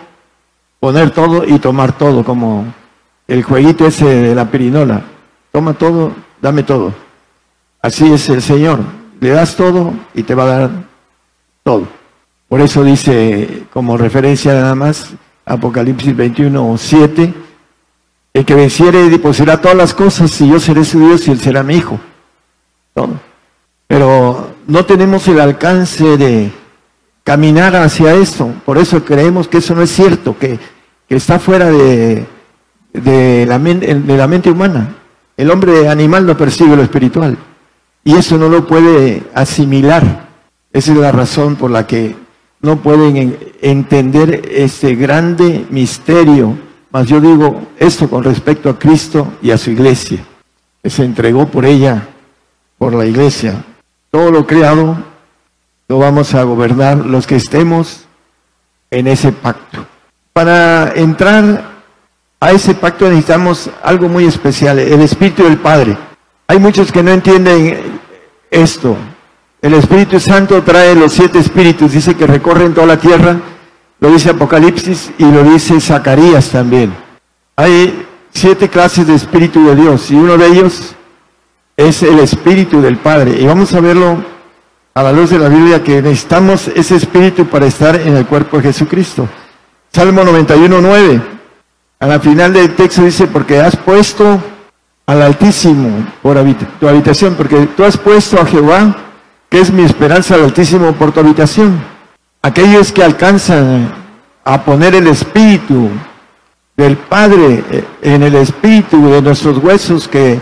poner 0.80 1.10
todo 1.12 1.46
y 1.46 1.58
tomar 1.58 1.96
todo, 1.96 2.22
como 2.24 2.66
el 3.26 3.42
jueguito 3.42 3.86
ese 3.86 4.04
de 4.04 4.34
la 4.34 4.50
pirinola. 4.50 5.02
Toma 5.52 5.72
todo, 5.74 6.12
dame 6.42 6.64
todo. 6.64 6.92
Así 7.80 8.12
es 8.12 8.28
el 8.28 8.42
Señor. 8.42 8.80
Le 9.20 9.30
das 9.30 9.54
todo 9.56 9.94
y 10.12 10.24
te 10.24 10.34
va 10.34 10.42
a 10.42 10.58
dar 10.58 10.70
todo. 11.62 11.86
Por 12.48 12.60
eso 12.60 12.82
dice, 12.82 13.64
como 13.72 13.96
referencia 13.96 14.52
nada 14.52 14.74
más, 14.74 15.14
Apocalipsis 15.46 16.14
21, 16.14 16.76
7, 16.76 17.34
el 18.34 18.44
que 18.44 18.54
venciere 18.54 19.16
poseerá 19.18 19.60
todas 19.60 19.76
las 19.76 19.94
cosas 19.94 20.40
y 20.40 20.48
yo 20.48 20.58
seré 20.58 20.84
su 20.84 20.98
Dios 20.98 21.26
y 21.26 21.30
él 21.30 21.40
será 21.40 21.62
mi 21.62 21.76
hijo. 21.76 22.00
Pero 23.86 24.54
no 24.66 24.84
tenemos 24.84 25.26
el 25.28 25.40
alcance 25.40 26.16
de 26.16 26.50
caminar 27.22 27.76
hacia 27.76 28.14
eso. 28.14 28.52
Por 28.66 28.76
eso 28.78 29.04
creemos 29.04 29.46
que 29.46 29.58
eso 29.58 29.74
no 29.74 29.82
es 29.82 29.90
cierto, 29.90 30.36
que, 30.38 30.58
está 31.08 31.38
fuera 31.38 31.70
de, 31.70 32.26
de, 32.92 33.46
la, 33.46 33.56
de 33.58 34.16
la 34.16 34.26
mente 34.26 34.50
humana. 34.50 34.96
El 35.36 35.50
hombre 35.52 35.88
animal 35.88 36.26
no 36.26 36.36
percibe 36.36 36.76
lo 36.76 36.82
espiritual. 36.82 37.38
y 38.02 38.16
eso 38.16 38.36
no 38.36 38.48
lo 38.48 38.66
puede 38.66 39.22
asimilar. 39.34 40.28
Esa 40.72 40.90
es 40.92 40.98
la 40.98 41.12
razón 41.12 41.54
por 41.54 41.70
la 41.70 41.86
que 41.86 42.16
no 42.60 42.82
pueden 42.82 43.38
entender 43.62 44.42
ese 44.50 44.96
grande 44.96 45.66
misterio. 45.70 46.56
Mas 46.94 47.08
yo 47.08 47.20
digo 47.20 47.60
esto 47.76 48.08
con 48.08 48.22
respecto 48.22 48.70
a 48.70 48.78
Cristo 48.78 49.26
y 49.42 49.50
a 49.50 49.58
su 49.58 49.72
iglesia, 49.72 50.24
que 50.80 50.88
se 50.88 51.02
entregó 51.04 51.48
por 51.48 51.64
ella, 51.64 52.06
por 52.78 52.94
la 52.94 53.04
iglesia. 53.04 53.64
Todo 54.12 54.30
lo 54.30 54.46
creado 54.46 54.96
lo 55.88 55.98
vamos 55.98 56.36
a 56.36 56.44
gobernar 56.44 56.98
los 56.98 57.26
que 57.26 57.34
estemos 57.34 58.04
en 58.92 59.08
ese 59.08 59.32
pacto. 59.32 59.84
Para 60.32 60.92
entrar 60.94 61.64
a 62.38 62.52
ese 62.52 62.76
pacto 62.76 63.08
necesitamos 63.08 63.70
algo 63.82 64.08
muy 64.08 64.26
especial, 64.26 64.78
el 64.78 65.00
Espíritu 65.00 65.42
del 65.42 65.58
Padre. 65.58 65.98
Hay 66.46 66.60
muchos 66.60 66.92
que 66.92 67.02
no 67.02 67.10
entienden 67.10 67.98
esto. 68.52 68.96
El 69.60 69.74
Espíritu 69.74 70.20
Santo 70.20 70.62
trae 70.62 70.94
los 70.94 71.12
siete 71.12 71.40
espíritus, 71.40 71.90
dice 71.90 72.14
que 72.14 72.28
recorren 72.28 72.72
toda 72.72 72.86
la 72.86 73.00
tierra, 73.00 73.36
lo 74.04 74.10
dice 74.10 74.28
Apocalipsis 74.28 75.12
y 75.16 75.24
lo 75.24 75.42
dice 75.44 75.80
Zacarías 75.80 76.50
también. 76.50 76.94
Hay 77.56 78.06
siete 78.30 78.68
clases 78.68 79.06
de 79.06 79.14
Espíritu 79.14 79.66
de 79.66 79.74
Dios 79.74 80.10
y 80.10 80.14
uno 80.14 80.36
de 80.36 80.46
ellos 80.46 80.94
es 81.74 82.02
el 82.02 82.18
Espíritu 82.18 82.82
del 82.82 82.98
Padre. 82.98 83.40
Y 83.40 83.46
vamos 83.46 83.72
a 83.72 83.80
verlo 83.80 84.22
a 84.92 85.02
la 85.02 85.10
luz 85.10 85.30
de 85.30 85.38
la 85.38 85.48
Biblia 85.48 85.82
que 85.82 86.02
necesitamos 86.02 86.68
ese 86.68 86.96
Espíritu 86.96 87.46
para 87.46 87.64
estar 87.64 87.96
en 87.98 88.14
el 88.14 88.26
cuerpo 88.26 88.58
de 88.58 88.64
Jesucristo. 88.64 89.26
Salmo 89.90 90.22
91, 90.22 90.82
9. 90.82 91.22
A 92.00 92.06
la 92.06 92.20
final 92.20 92.52
del 92.52 92.74
texto 92.74 93.04
dice, 93.04 93.26
porque 93.26 93.58
has 93.58 93.74
puesto 93.74 94.38
al 95.06 95.22
Altísimo 95.22 95.88
por 96.20 96.36
tu 96.78 96.86
habitación, 96.86 97.36
porque 97.36 97.68
tú 97.74 97.82
has 97.82 97.96
puesto 97.96 98.38
a 98.38 98.44
Jehová, 98.44 98.96
que 99.48 99.60
es 99.60 99.72
mi 99.72 99.82
esperanza 99.82 100.34
al 100.34 100.44
Altísimo, 100.44 100.92
por 100.92 101.10
tu 101.10 101.20
habitación. 101.20 101.93
Aquellos 102.44 102.92
que 102.92 103.02
alcanzan 103.02 103.90
a 104.44 104.62
poner 104.62 104.94
el 104.94 105.06
Espíritu 105.06 105.88
del 106.76 106.98
Padre 106.98 107.64
eh, 107.70 107.84
en 108.02 108.22
el 108.22 108.34
Espíritu 108.34 109.08
de 109.10 109.22
nuestros 109.22 109.56
huesos, 109.64 110.06
que 110.06 110.38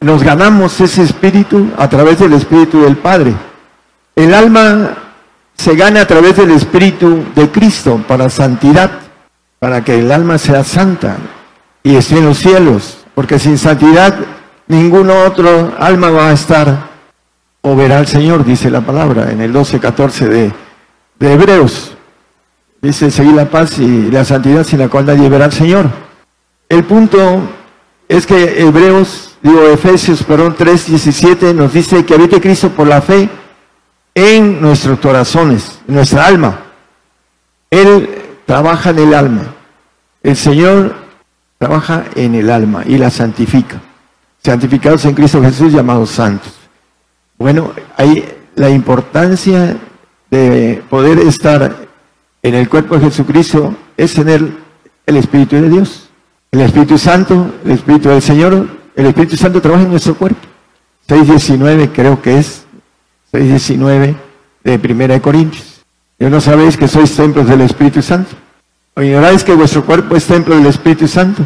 nos 0.00 0.22
ganamos 0.22 0.80
ese 0.80 1.02
Espíritu 1.02 1.68
a 1.76 1.86
través 1.88 2.18
del 2.18 2.32
Espíritu 2.32 2.80
del 2.80 2.96
Padre. 2.96 3.34
El 4.16 4.32
alma 4.32 4.96
se 5.54 5.76
gana 5.76 6.00
a 6.00 6.06
través 6.06 6.36
del 6.36 6.50
Espíritu 6.52 7.24
de 7.34 7.50
Cristo 7.50 8.00
para 8.08 8.30
santidad, 8.30 8.90
para 9.58 9.84
que 9.84 9.98
el 9.98 10.10
alma 10.10 10.38
sea 10.38 10.64
santa 10.64 11.18
y 11.82 11.96
esté 11.96 12.16
en 12.16 12.24
los 12.24 12.38
cielos 12.38 13.02
porque 13.14 13.38
sin 13.38 13.58
santidad 13.58 14.14
ningún 14.68 15.10
otro 15.10 15.72
alma 15.78 16.10
va 16.10 16.28
a 16.28 16.32
estar 16.32 16.90
o 17.60 17.76
verá 17.76 17.98
al 17.98 18.06
Señor, 18.06 18.44
dice 18.44 18.70
la 18.70 18.80
palabra 18.80 19.30
en 19.30 19.40
el 19.40 19.52
12-14 19.52 20.28
de, 20.28 20.52
de 21.22 21.34
Hebreos. 21.34 21.96
Dice, 22.80 23.10
seguir 23.10 23.34
la 23.34 23.48
paz 23.48 23.78
y 23.78 24.10
la 24.10 24.24
santidad 24.24 24.64
sin 24.64 24.80
la 24.80 24.88
cual 24.88 25.06
nadie 25.06 25.28
verá 25.28 25.44
al 25.44 25.52
Señor. 25.52 25.88
El 26.68 26.82
punto 26.84 27.40
es 28.08 28.26
que 28.26 28.60
Hebreos, 28.60 29.36
digo 29.40 29.68
Efesios, 29.68 30.24
perdón, 30.24 30.56
3.17 30.56 31.54
nos 31.54 31.72
dice 31.72 32.04
que 32.04 32.14
habite 32.14 32.40
Cristo 32.40 32.70
por 32.70 32.88
la 32.88 33.00
fe 33.00 33.28
en 34.14 34.60
nuestros 34.60 34.98
corazones, 34.98 35.78
en 35.86 35.94
nuestra 35.94 36.26
alma. 36.26 36.60
Él 37.70 38.08
trabaja 38.44 38.90
en 38.90 38.98
el 38.98 39.14
alma. 39.14 39.54
El 40.24 40.36
Señor 40.36 40.94
trabaja 41.58 42.04
en 42.16 42.34
el 42.34 42.50
alma 42.50 42.82
y 42.84 42.98
la 42.98 43.10
santifica. 43.10 43.80
Santificados 44.42 45.04
en 45.04 45.14
Cristo 45.14 45.40
Jesús, 45.40 45.72
llamados 45.72 46.10
santos. 46.10 46.52
Bueno, 47.38 47.72
hay 47.96 48.28
la 48.56 48.70
importancia 48.70 49.76
de 50.32 50.82
poder 50.88 51.18
estar 51.18 51.76
en 52.42 52.54
el 52.54 52.66
cuerpo 52.66 52.96
de 52.96 53.04
Jesucristo 53.04 53.76
es 53.98 54.14
tener 54.14 54.40
el 55.04 55.16
Espíritu 55.18 55.56
de 55.56 55.68
Dios. 55.68 56.08
El 56.50 56.62
Espíritu 56.62 56.96
Santo, 56.96 57.52
el 57.64 57.72
Espíritu 57.72 58.08
del 58.08 58.22
Señor, 58.22 58.66
el 58.96 59.06
Espíritu 59.06 59.36
Santo 59.36 59.60
trabaja 59.60 59.82
en 59.84 59.90
nuestro 59.90 60.14
cuerpo. 60.14 60.40
6.19 61.06 61.90
creo 61.92 62.22
que 62.22 62.38
es, 62.38 62.64
6.19 63.32 64.14
de 64.64 64.78
Primera 64.78 65.14
de 65.14 65.20
Corintios. 65.20 65.82
¿Yo 66.18 66.30
no 66.30 66.40
sabéis 66.40 66.78
que 66.78 66.88
sois 66.88 67.14
templos 67.14 67.46
del 67.46 67.60
Espíritu 67.60 68.00
Santo? 68.00 68.30
¿O 68.94 69.02
ignoráis 69.02 69.44
que 69.44 69.52
vuestro 69.52 69.84
cuerpo 69.84 70.16
es 70.16 70.24
templo 70.24 70.56
del 70.56 70.66
Espíritu 70.66 71.06
Santo? 71.06 71.42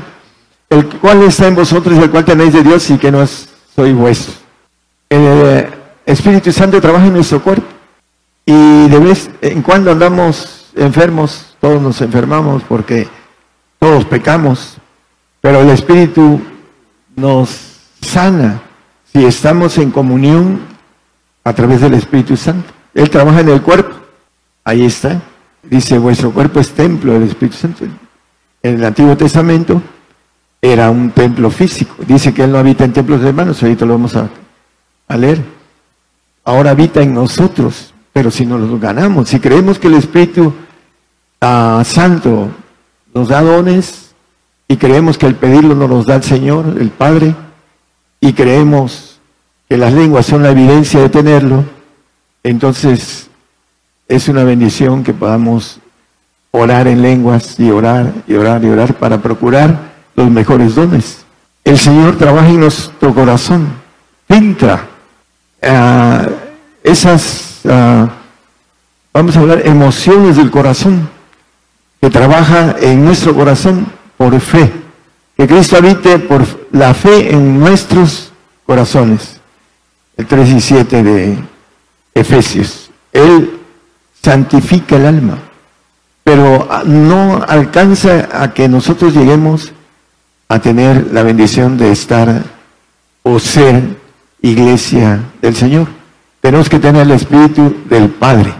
El 0.71 0.87
cual 0.87 1.23
está 1.23 1.49
en 1.49 1.57
vosotros 1.57 1.99
y 1.99 2.03
el 2.03 2.11
cual 2.11 2.25
tenéis 2.25 2.53
de 2.53 2.63
Dios 2.63 2.89
y 2.91 2.99
que 2.99 3.11
no 3.11 3.27
soy 3.27 3.93
vuestro. 3.93 4.35
El 5.09 5.21
eh, 5.23 5.71
Espíritu 6.05 6.53
Santo 6.53 6.81
trabaja 6.81 7.07
en 7.07 7.15
nuestro 7.15 7.43
cuerpo. 7.43 7.76
Y 8.47 8.89
de 8.89 8.99
vez 8.99 9.31
en 9.43 9.61
cuando 9.61 9.91
andamos 9.91 10.69
enfermos, 10.75 11.57
todos 11.61 11.83
nos 11.83 12.01
enfermamos 12.01 12.63
porque 12.63 13.09
todos 13.79 14.05
pecamos. 14.07 14.77
Pero 15.41 15.61
el 15.61 15.71
Espíritu 15.71 16.41
nos 17.15 17.81
sana 18.01 18.63
si 19.13 19.25
estamos 19.25 19.77
en 19.79 19.91
comunión 19.91 20.61
a 21.45 21.53
través 21.53 21.81
del 21.81 21.95
Espíritu 21.95 22.37
Santo. 22.37 22.73
Él 22.95 23.11
trabaja 23.11 23.41
en 23.41 23.49
el 23.49 23.63
cuerpo. 23.63 23.95
Ahí 24.65 24.85
está. 24.85 25.21
Dice, 25.63 25.99
vuestro 25.99 26.33
cuerpo 26.33 26.61
es 26.61 26.71
templo 26.71 27.13
del 27.13 27.25
Espíritu 27.25 27.57
Santo. 27.57 27.85
En 28.63 28.75
el 28.75 28.85
Antiguo 28.85 29.17
Testamento 29.17 29.83
era 30.61 30.91
un 30.91 31.11
templo 31.11 31.51
físico. 31.51 31.95
Dice 32.07 32.33
que 32.33 32.45
Él 32.45 32.53
no 32.53 32.59
habita 32.59 32.85
en 32.85 32.93
templos 32.93 33.21
de 33.21 33.29
hermanos, 33.29 33.63
ahorita 33.63 33.85
lo 33.85 33.93
vamos 33.95 34.17
a, 34.17 34.29
leer. 35.17 35.43
Ahora 36.45 36.71
habita 36.71 37.03
en 37.03 37.15
nosotros, 37.15 37.93
pero 38.17 38.31
si 38.31 38.47
nos 38.47 38.63
lo 38.63 38.79
ganamos, 38.79 39.29
si 39.29 39.39
creemos 39.39 39.79
que 39.79 39.89
el 39.89 39.95
Espíritu 39.97 40.51
ah, 41.43 41.83
Santo 41.85 42.49
nos 43.13 43.29
da 43.29 43.43
dones 43.43 44.13
y 44.67 44.79
creemos 44.79 45.19
que 45.19 45.27
el 45.27 45.35
pedirlo 45.35 45.75
nos 45.75 45.91
los 45.91 46.07
da 46.07 46.15
el 46.15 46.23
Señor, 46.23 46.79
el 46.81 46.89
Padre, 46.89 47.35
y 48.19 48.33
creemos 48.33 49.21
que 49.69 49.77
las 49.77 49.93
lenguas 49.93 50.25
son 50.25 50.43
la 50.43 50.53
evidencia 50.53 50.99
de 50.99 51.11
tenerlo, 51.11 51.67
entonces 52.43 53.29
es 54.09 54.29
una 54.29 54.45
bendición 54.45 55.05
que 55.05 55.13
podamos 55.13 55.79
orar 56.53 56.89
en 56.89 57.03
lenguas 57.03 57.61
y 57.61 57.71
orar 57.71 58.15
y 58.27 58.33
orar 58.33 58.65
y 58.65 58.71
orar 58.71 58.95
para 58.95 59.21
procurar 59.21 59.93
los 60.15 60.31
mejores 60.31 60.75
dones. 60.75 61.27
El 61.65 61.77
Señor 61.77 62.17
trabaja 62.17 62.49
en 62.49 62.61
nuestro 62.61 63.13
corazón, 63.15 63.69
filtra 64.27 64.87
ah, 65.63 66.27
esas, 66.83 67.46
ah, 67.69 68.09
vamos 69.13 69.37
a 69.37 69.41
hablar, 69.41 69.67
emociones 69.67 70.37
del 70.37 70.51
corazón, 70.51 71.09
que 72.01 72.11
trabaja 72.11 72.77
en 72.81 73.05
nuestro 73.05 73.35
corazón 73.35 73.87
por 74.17 74.39
fe. 74.41 74.73
Que 75.37 75.47
Cristo 75.47 75.77
habite 75.77 76.19
por 76.19 76.45
la 76.73 76.95
fe 76.95 77.33
en 77.33 77.59
nuestros 77.59 78.33
corazones. 78.65 79.41
El 80.17 80.27
3 80.27 80.49
y 80.51 80.61
7 80.61 81.03
de 81.03 81.39
Efesios. 82.15 82.91
Él 83.13 83.61
santifica 84.23 84.97
el 84.97 85.07
alma, 85.07 85.39
pero 86.25 86.69
no 86.87 87.45
alcanza 87.47 88.29
a 88.33 88.53
que 88.53 88.69
nosotros 88.69 89.15
lleguemos 89.15 89.73
a 90.49 90.59
tener 90.59 91.13
la 91.13 91.23
bendición 91.23 91.77
de 91.77 91.93
estar 91.93 92.43
o 93.23 93.39
ser 93.39 93.83
iglesia 94.41 95.21
del 95.43 95.55
Señor. 95.55 95.89
Tenemos 96.41 96.69
que 96.69 96.79
tener 96.79 97.03
el 97.03 97.13
Espíritu 97.13 97.75
del 97.89 98.09
Padre 98.09 98.55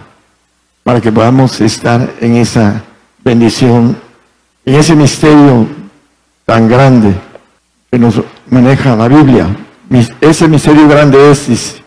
para 0.83 1.01
que 1.01 1.11
podamos 1.11 1.59
estar 1.61 2.13
en 2.21 2.37
esa 2.37 2.83
bendición, 3.23 3.97
en 4.65 4.75
ese 4.75 4.95
misterio 4.95 5.67
tan 6.45 6.67
grande 6.67 7.13
que 7.91 7.99
nos 7.99 8.21
maneja 8.49 8.95
la 8.95 9.07
Biblia. 9.07 9.47
Ese 10.21 10.47
misterio 10.47 10.87
grande 10.87 11.31
es, 11.31 11.47
dice, 11.47 11.83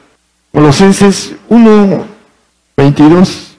Colosenses 0.52 1.34
1, 1.48 2.04
22. 2.76 3.56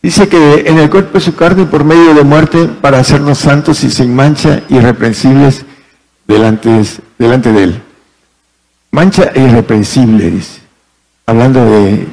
Dice 0.00 0.28
que 0.28 0.64
en 0.66 0.78
el 0.78 0.88
cuerpo 0.88 1.14
de 1.14 1.20
su 1.20 1.34
carne 1.34 1.66
por 1.66 1.84
medio 1.84 2.14
de 2.14 2.22
muerte 2.22 2.68
para 2.80 3.00
hacernos 3.00 3.38
santos 3.38 3.82
y 3.82 3.90
sin 3.90 4.14
mancha, 4.14 4.62
irreprensibles 4.68 5.64
delante, 6.26 6.82
delante 7.18 7.52
de 7.52 7.64
Él. 7.64 7.82
Mancha 8.90 9.32
e 9.34 9.42
irreprensible, 9.42 10.30
dice. 10.30 10.67
Hablando 11.28 11.62
de 11.62 12.06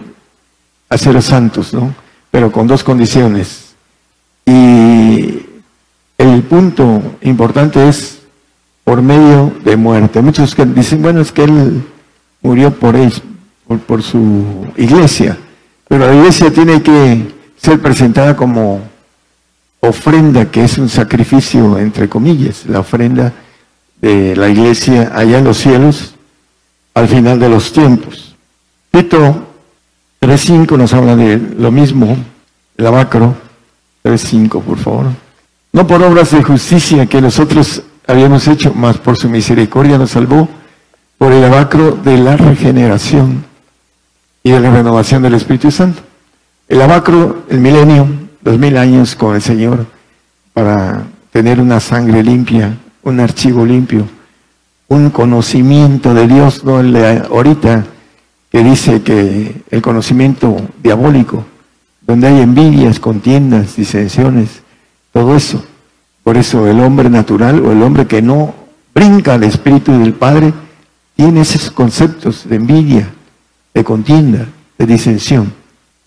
haceros 0.89 1.23
santos, 1.23 1.73
¿no? 1.73 1.95
Pero 2.31 2.51
con 2.51 2.67
dos 2.67 2.83
condiciones. 2.83 3.73
Y 4.45 5.45
el 6.17 6.43
punto 6.43 7.01
importante 7.21 7.87
es 7.87 8.19
por 8.83 9.01
medio 9.01 9.53
de 9.63 9.77
muerte. 9.77 10.21
Muchos 10.21 10.53
que 10.53 10.65
dicen, 10.65 11.01
bueno, 11.01 11.21
es 11.21 11.31
que 11.31 11.45
Él 11.45 11.81
murió 12.41 12.73
por 12.73 12.97
él, 12.97 13.13
por 13.87 14.03
su 14.03 14.67
iglesia. 14.75 15.37
Pero 15.87 16.07
la 16.07 16.13
iglesia 16.13 16.51
tiene 16.51 16.83
que 16.83 17.33
ser 17.55 17.81
presentada 17.81 18.35
como 18.35 18.81
ofrenda, 19.79 20.51
que 20.51 20.65
es 20.65 20.77
un 20.77 20.89
sacrificio, 20.89 21.79
entre 21.79 22.09
comillas, 22.09 22.65
la 22.65 22.81
ofrenda 22.81 23.31
de 24.01 24.35
la 24.35 24.49
iglesia 24.49 25.13
allá 25.15 25.37
en 25.37 25.45
los 25.45 25.57
cielos 25.57 26.15
al 26.93 27.07
final 27.07 27.39
de 27.39 27.47
los 27.47 27.71
tiempos. 27.71 28.24
Tito 28.95 29.45
3.5 30.21 30.77
nos 30.77 30.93
habla 30.93 31.17
de 31.17 31.37
lo 31.37 31.69
mismo, 31.69 32.15
el 32.77 32.87
abacro 32.87 33.35
3.5, 34.05 34.61
por 34.61 34.77
favor. 34.77 35.07
No 35.73 35.85
por 35.85 36.01
obras 36.01 36.31
de 36.31 36.41
justicia 36.41 37.05
que 37.05 37.19
nosotros 37.19 37.83
habíamos 38.07 38.47
hecho, 38.47 38.71
mas 38.73 38.97
por 38.97 39.17
su 39.17 39.29
misericordia 39.29 39.97
nos 39.97 40.11
salvó 40.11 40.47
por 41.17 41.33
el 41.33 41.43
abacro 41.43 41.91
de 41.91 42.17
la 42.17 42.37
regeneración 42.37 43.43
y 44.41 44.51
de 44.51 44.61
la 44.61 44.71
renovación 44.71 45.21
del 45.23 45.33
Espíritu 45.33 45.71
Santo. 45.71 46.01
El 46.69 46.81
abacro, 46.81 47.43
el 47.49 47.59
milenio, 47.59 48.07
dos 48.39 48.57
mil 48.57 48.77
años 48.77 49.13
con 49.17 49.35
el 49.35 49.41
Señor 49.41 49.87
para 50.53 51.03
tener 51.33 51.59
una 51.59 51.81
sangre 51.81 52.23
limpia, 52.23 52.77
un 53.03 53.19
archivo 53.19 53.65
limpio, 53.65 54.07
un 54.87 55.09
conocimiento 55.09 56.13
de 56.13 56.29
Dios, 56.29 56.63
no 56.63 56.79
el 56.79 56.93
de 56.93 57.23
ahorita 57.29 57.87
que 58.55 58.63
dice 58.63 59.01
que 59.01 59.63
el 59.69 59.81
conocimiento 59.81 60.55
diabólico, 60.81 61.43
donde 62.07 62.27
hay 62.27 62.39
envidias, 62.39 63.01
contiendas, 63.01 63.75
disensiones, 63.75 64.61
todo 65.11 65.35
eso. 65.35 65.61
Por 66.23 66.37
eso 66.37 66.65
el 66.65 66.79
hombre 66.79 67.09
natural 67.09 67.59
o 67.65 67.73
el 67.73 67.83
hombre 67.83 68.07
que 68.07 68.21
no 68.21 68.55
brinca 68.93 69.33
al 69.33 69.43
Espíritu 69.43 69.91
del 69.99 70.13
Padre 70.13 70.53
tiene 71.17 71.41
esos 71.41 71.69
conceptos 71.69 72.47
de 72.47 72.55
envidia, 72.55 73.09
de 73.73 73.83
contienda, 73.83 74.47
de 74.77 74.85
disensión. 74.85 75.51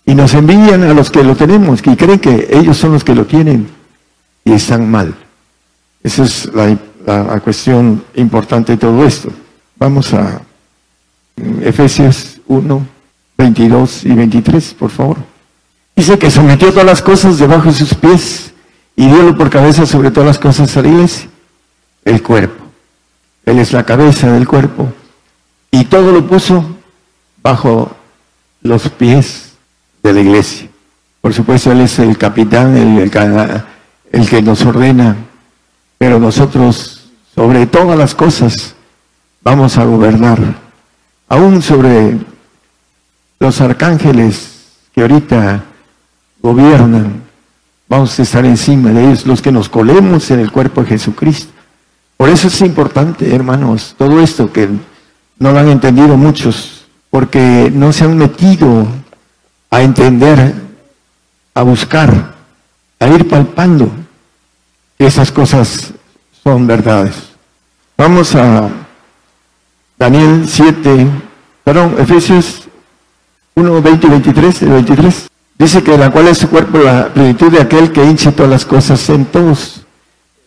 Y 0.03 0.15
nos 0.15 0.33
envidian 0.33 0.81
a 0.81 0.95
los 0.95 1.11
que 1.11 1.23
lo 1.23 1.35
tenemos, 1.35 1.83
que 1.83 1.95
creen 1.95 2.17
que 2.17 2.47
ellos 2.49 2.77
son 2.77 2.93
los 2.93 3.03
que 3.03 3.13
lo 3.13 3.27
tienen 3.27 3.67
y 4.43 4.53
están 4.53 4.89
mal. 4.89 5.13
Esa 6.01 6.23
es 6.23 6.49
la, 6.55 7.39
cuestión 7.41 8.03
importante 8.15 8.71
de 8.71 8.79
todo 8.79 9.05
esto. 9.05 9.29
Vamos 9.77 10.15
a 10.15 10.41
Efesios 11.61 12.38
1, 12.49 12.87
22 13.37 14.05
y 14.05 14.13
23, 14.13 14.73
por 14.73 14.89
favor. 14.89 15.17
Dice 15.95 16.19
que 16.19 16.31
sometió 16.31 16.71
todas 16.71 16.85
las 16.85 17.01
cosas 17.01 17.37
debajo 17.37 17.69
de 17.69 17.75
sus 17.75 17.93
pies 17.93 18.53
y 18.95 19.05
diólo 19.05 19.37
por 19.37 19.49
cabeza 19.49 19.85
sobre 19.85 20.11
todas 20.11 20.27
las 20.27 20.39
cosas 20.39 20.75
a 20.75 20.81
la 20.81 20.89
iglesia, 20.89 21.29
el 22.03 22.21
cuerpo. 22.21 22.65
Él 23.45 23.59
es 23.59 23.71
la 23.71 23.85
cabeza 23.85 24.31
del 24.31 24.47
cuerpo 24.47 24.91
y 25.71 25.85
todo 25.85 26.11
lo 26.11 26.27
puso 26.27 26.65
bajo 27.41 27.95
los 28.61 28.89
pies 28.89 29.53
de 30.01 30.13
la 30.13 30.21
iglesia. 30.21 30.69
Por 31.21 31.33
supuesto, 31.33 31.71
Él 31.71 31.81
es 31.81 31.99
el 31.99 32.17
capitán, 32.17 32.75
el, 32.75 33.11
el, 34.11 34.29
que 34.29 34.41
nos 34.41 34.65
ordena, 34.65 35.15
pero 35.97 36.19
nosotros 36.19 37.09
sobre 37.35 37.67
todas 37.67 37.97
las 37.97 38.15
cosas 38.15 38.75
vamos 39.43 39.77
a 39.77 39.85
gobernar, 39.85 40.39
aún 41.27 41.61
sobre 41.61 42.17
los 43.39 43.61
arcángeles 43.61 44.59
que 44.93 45.01
ahorita 45.01 45.63
gobiernan, 46.41 47.23
vamos 47.87 48.17
a 48.19 48.21
estar 48.21 48.45
encima 48.45 48.91
de 48.91 49.05
ellos, 49.05 49.25
los 49.25 49.41
que 49.41 49.51
nos 49.51 49.69
colemos 49.69 50.29
en 50.31 50.41
el 50.41 50.51
cuerpo 50.51 50.81
de 50.81 50.89
Jesucristo. 50.89 51.51
Por 52.17 52.29
eso 52.29 52.47
es 52.47 52.61
importante, 52.61 53.33
hermanos, 53.33 53.95
todo 53.97 54.19
esto 54.19 54.51
que 54.51 54.67
no 55.39 55.51
lo 55.51 55.59
han 55.59 55.69
entendido 55.69 56.17
muchos, 56.17 56.85
porque 57.09 57.71
no 57.73 57.93
se 57.93 58.03
han 58.03 58.17
metido 58.17 58.85
a 59.71 59.81
entender, 59.81 60.53
a 61.53 61.61
buscar, 61.63 62.35
a 62.99 63.07
ir 63.07 63.27
palpando 63.27 63.89
que 64.97 65.07
esas 65.07 65.31
cosas 65.31 65.93
son 66.43 66.67
verdades. 66.67 67.15
Vamos 67.97 68.35
a 68.35 68.69
Daniel 69.97 70.45
7, 70.47 71.07
perdón, 71.63 71.95
Efesios 71.99 72.68
1, 73.55 73.81
20 73.81 74.07
y 74.07 74.09
23, 74.09 74.69
23. 74.69 75.29
Dice 75.57 75.83
que 75.83 75.97
la 75.97 76.09
cual 76.09 76.27
es 76.29 76.37
su 76.37 76.49
cuerpo 76.49 76.77
la 76.77 77.13
plenitud 77.13 77.51
de 77.51 77.61
aquel 77.61 77.91
que 77.91 78.03
hincha 78.03 78.31
todas 78.31 78.49
las 78.49 78.65
cosas 78.65 79.09
en 79.09 79.25
todos. 79.25 79.81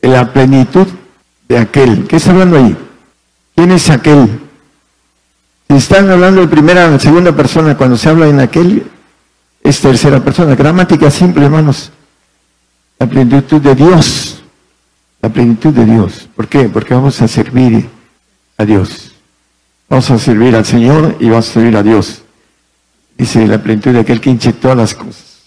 La 0.01 0.33
plenitud 0.33 0.87
de 1.49 1.59
aquel. 1.59 2.07
¿Qué 2.07 2.17
está 2.17 2.31
hablando 2.31 2.57
ahí? 2.57 2.77
¿Quién 3.55 3.73
es 3.73 3.91
aquel? 3.91 4.41
Si 5.69 5.77
están 5.77 6.11
hablando 6.11 6.41
de 6.41 6.49
primera 6.49 6.99
segunda 6.99 7.33
persona, 7.33 7.77
cuando 7.77 7.97
se 7.97 8.09
habla 8.09 8.29
en 8.29 8.41
aquel, 8.41 8.87
es 9.63 9.81
tercera 9.81 10.21
persona. 10.21 10.55
Gramática 10.55 11.11
simple, 11.11 11.45
hermanos. 11.45 11.91
La 12.99 13.07
plenitud 13.07 13.61
de 13.61 13.75
Dios. 13.75 14.43
La 15.21 15.29
plenitud 15.29 15.73
de 15.73 15.85
Dios. 15.85 16.29
¿Por 16.35 16.49
qué? 16.49 16.69
Porque 16.69 16.95
vamos 16.95 17.21
a 17.21 17.29
servir 17.29 17.89
a 18.57 18.65
Dios. 18.65 19.13
Vamos 19.89 20.11
a 20.11 20.19
servir 20.19 20.57
al 20.57 20.65
Señor 20.65 21.17
y 21.21 21.29
vamos 21.29 21.51
a 21.51 21.53
servir 21.53 21.77
a 21.77 21.83
Dios. 21.83 22.23
Dice 23.23 23.47
la 23.47 23.63
plenitud 23.63 23.93
de 23.93 24.01
aquel 24.01 24.21
que 24.21 24.35
todas 24.35 24.77
las 24.77 24.97
cosas. 24.97 25.43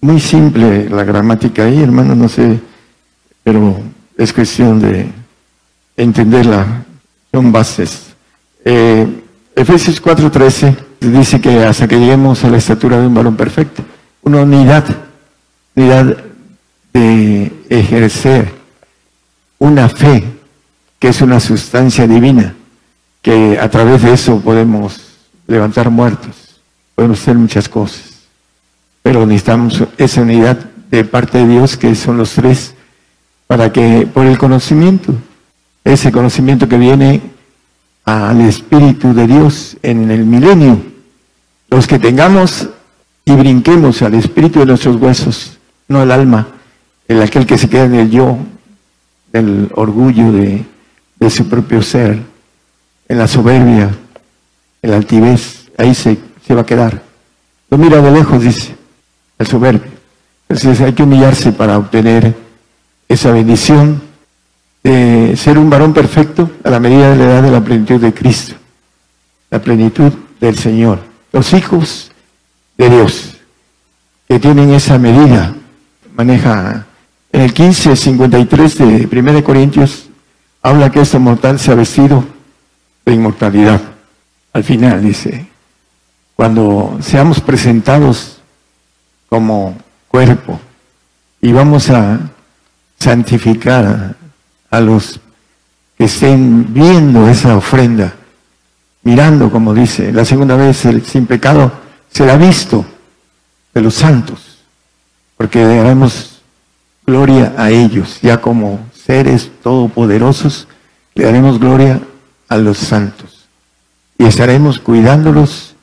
Muy 0.00 0.18
simple 0.18 0.88
la 0.88 1.04
gramática 1.04 1.64
ahí, 1.64 1.82
hermano, 1.82 2.14
no 2.14 2.26
sé, 2.26 2.58
pero 3.42 3.82
es 4.16 4.32
cuestión 4.32 4.80
de 4.80 5.06
entenderla. 5.94 6.86
Son 7.30 7.52
bases. 7.52 8.14
Eh, 8.64 9.06
Efesios 9.54 10.00
4:13 10.00 10.74
dice 11.00 11.38
que 11.38 11.64
hasta 11.64 11.86
que 11.86 11.98
lleguemos 11.98 12.42
a 12.44 12.48
la 12.48 12.56
estatura 12.56 12.98
de 12.98 13.08
un 13.08 13.14
varón 13.14 13.36
perfecto, 13.36 13.84
una 14.22 14.40
unidad, 14.40 14.86
unidad 15.76 16.16
de 16.94 17.52
ejercer 17.68 18.50
una 19.58 19.90
fe 19.90 20.24
que 20.98 21.08
es 21.08 21.20
una 21.20 21.40
sustancia 21.40 22.06
divina, 22.06 22.54
que 23.20 23.58
a 23.60 23.68
través 23.68 24.00
de 24.00 24.14
eso 24.14 24.40
podemos 24.40 24.98
levantar 25.46 25.90
muertos, 25.90 26.43
podemos 26.94 27.20
hacer 27.20 27.36
muchas 27.36 27.68
cosas, 27.68 28.28
pero 29.02 29.26
necesitamos 29.26 29.82
esa 29.98 30.22
unidad 30.22 30.58
de 30.90 31.04
parte 31.04 31.38
de 31.38 31.48
Dios, 31.48 31.76
que 31.76 31.94
son 31.94 32.16
los 32.16 32.32
tres, 32.32 32.74
para 33.46 33.72
que 33.72 34.08
por 34.12 34.26
el 34.26 34.38
conocimiento, 34.38 35.14
ese 35.84 36.12
conocimiento 36.12 36.68
que 36.68 36.78
viene 36.78 37.20
al 38.04 38.40
Espíritu 38.42 39.12
de 39.14 39.26
Dios 39.26 39.76
en 39.82 40.10
el 40.10 40.24
milenio, 40.24 40.80
los 41.70 41.86
que 41.86 41.98
tengamos 41.98 42.68
y 43.24 43.32
brinquemos 43.32 44.02
al 44.02 44.14
espíritu 44.14 44.60
de 44.60 44.66
nuestros 44.66 44.96
huesos, 44.96 45.58
no 45.88 46.00
al 46.00 46.10
alma, 46.10 46.46
el 47.08 47.22
aquel 47.22 47.46
que 47.46 47.58
se 47.58 47.68
queda 47.68 47.84
en 47.84 47.94
el 47.94 48.10
yo, 48.10 48.38
del 49.32 49.70
orgullo 49.74 50.30
de, 50.32 50.64
su 51.30 51.48
propio 51.48 51.82
ser, 51.82 52.22
en 53.08 53.18
la 53.18 53.26
soberbia, 53.26 53.90
en 54.82 54.90
la 54.90 54.96
altivez, 54.96 55.70
ahí 55.78 55.94
se, 55.94 56.18
se 56.46 56.54
va 56.54 56.62
a 56.62 56.66
quedar. 56.66 57.02
Lo 57.70 57.78
mira 57.78 58.00
de 58.00 58.10
lejos, 58.10 58.42
dice, 58.42 58.74
el 59.38 59.46
soberbio. 59.46 59.92
Entonces 60.48 60.80
hay 60.80 60.92
que 60.92 61.02
humillarse 61.02 61.52
para 61.52 61.78
obtener 61.78 62.34
esa 63.08 63.32
bendición 63.32 64.02
de 64.82 65.34
ser 65.36 65.58
un 65.58 65.70
varón 65.70 65.94
perfecto 65.94 66.50
a 66.62 66.70
la 66.70 66.80
medida 66.80 67.10
de 67.10 67.16
la 67.16 67.24
edad 67.24 67.42
de 67.42 67.50
la 67.50 67.60
plenitud 67.62 68.00
de 68.00 68.12
Cristo, 68.12 68.54
la 69.50 69.60
plenitud 69.60 70.12
del 70.40 70.56
Señor 70.56 71.14
los 71.34 71.52
hijos 71.52 72.12
de 72.78 72.88
Dios, 72.88 73.34
que 74.28 74.38
tienen 74.38 74.72
esa 74.72 74.98
medida, 74.98 75.52
maneja 76.14 76.86
en 77.32 77.40
el 77.40 77.48
1553 77.48 78.78
de 78.78 79.08
1 79.10 79.42
Corintios, 79.44 80.08
habla 80.62 80.92
que 80.92 81.00
este 81.00 81.18
mortal 81.18 81.58
se 81.58 81.72
ha 81.72 81.74
vestido 81.74 82.24
de 83.04 83.14
inmortalidad. 83.14 83.82
Al 84.52 84.62
final 84.62 85.02
dice, 85.02 85.48
cuando 86.36 86.98
seamos 87.00 87.40
presentados 87.40 88.38
como 89.28 89.76
cuerpo 90.08 90.60
y 91.40 91.52
vamos 91.52 91.90
a 91.90 92.20
santificar 92.98 94.16
a 94.70 94.80
los 94.80 95.20
que 95.96 96.04
estén 96.04 96.72
viendo 96.72 97.28
esa 97.28 97.56
ofrenda, 97.56 98.14
mirando, 99.02 99.50
como 99.50 99.74
dice, 99.74 100.12
la 100.12 100.24
segunda 100.24 100.56
vez 100.56 100.84
el 100.86 101.04
sin 101.04 101.26
pecado 101.26 101.72
será 102.10 102.36
visto 102.36 102.84
de 103.74 103.80
los 103.80 103.94
santos, 103.94 104.64
porque 105.36 105.64
daremos 105.64 106.40
gloria 107.06 107.54
a 107.58 107.70
ellos, 107.70 108.18
ya 108.22 108.40
como 108.40 108.80
seres 108.94 109.50
todopoderosos, 109.62 110.66
le 111.14 111.24
daremos 111.24 111.58
gloria 111.60 112.00
a 112.48 112.56
los 112.56 112.78
santos 112.78 113.46
y 114.18 114.24
estaremos 114.24 114.78
cuidándolos 114.78 115.73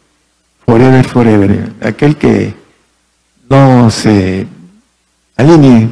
forever, 0.71 1.05
forever. 1.05 1.73
Aquel 1.81 2.15
que 2.15 2.53
no 3.49 3.91
se 3.91 4.47
alinee, 5.35 5.89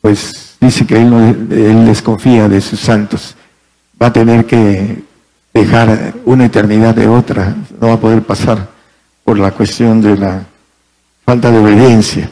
pues 0.00 0.56
dice 0.58 0.86
que 0.86 0.96
él, 0.96 1.10
no, 1.10 1.20
él 1.28 1.84
desconfía 1.84 2.48
de 2.48 2.62
sus 2.62 2.80
santos, 2.80 3.36
va 4.00 4.06
a 4.06 4.12
tener 4.14 4.46
que 4.46 5.02
dejar 5.52 6.14
una 6.24 6.46
eternidad 6.46 6.94
de 6.94 7.06
otra, 7.06 7.54
no 7.78 7.88
va 7.88 7.92
a 7.94 8.00
poder 8.00 8.22
pasar 8.22 8.66
por 9.22 9.38
la 9.38 9.50
cuestión 9.50 10.00
de 10.00 10.16
la 10.16 10.42
falta 11.26 11.50
de 11.50 11.58
obediencia. 11.58 12.30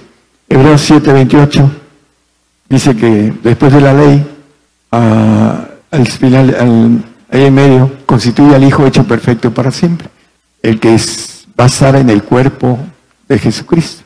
Hebreos 0.49 0.91
7:28 0.91 1.71
dice 2.71 2.97
que 2.97 3.35
después 3.43 3.71
de 3.71 3.81
la 3.83 3.93
ley, 3.93 4.27
al 4.91 6.07
final, 6.07 7.05
ahí 7.31 7.45
en 7.45 7.55
medio, 7.55 7.93
constituye 8.07 8.55
al 8.55 8.65
Hijo 8.65 8.87
hecho 8.87 9.05
perfecto 9.05 9.53
para 9.53 9.71
siempre. 9.71 10.09
el 10.63 10.81
que 10.81 10.95
es, 10.95 11.34
va 11.59 11.65
a 11.65 11.69
estar 11.69 11.97
en 11.97 12.11
el 12.11 12.23
cuerpo 12.23 12.79
de 13.29 13.39
Jesucristo, 13.39 14.03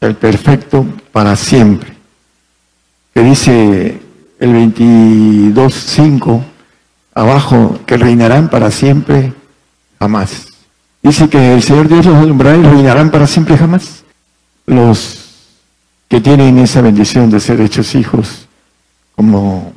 el 0.00 0.14
perfecto 0.14 0.86
para 1.10 1.36
siempre. 1.36 1.92
Que 3.14 3.22
dice 3.22 4.00
el 4.38 4.50
22.5 4.50 6.42
abajo, 7.14 7.78
que 7.86 7.96
reinarán 7.96 8.48
para 8.48 8.70
siempre 8.70 9.32
jamás. 9.98 10.46
Dice 11.02 11.28
que 11.28 11.54
el 11.54 11.62
Señor 11.62 11.88
Dios 11.88 12.06
los 12.06 12.16
alumbrará 12.16 12.56
y 12.56 12.62
reinarán 12.62 13.10
para 13.10 13.26
siempre 13.26 13.56
jamás. 13.56 14.04
Los 14.66 15.22
que 16.08 16.20
tienen 16.20 16.58
esa 16.58 16.80
bendición 16.80 17.30
de 17.30 17.40
ser 17.40 17.60
hechos 17.60 17.94
hijos, 17.94 18.46
como 19.16 19.72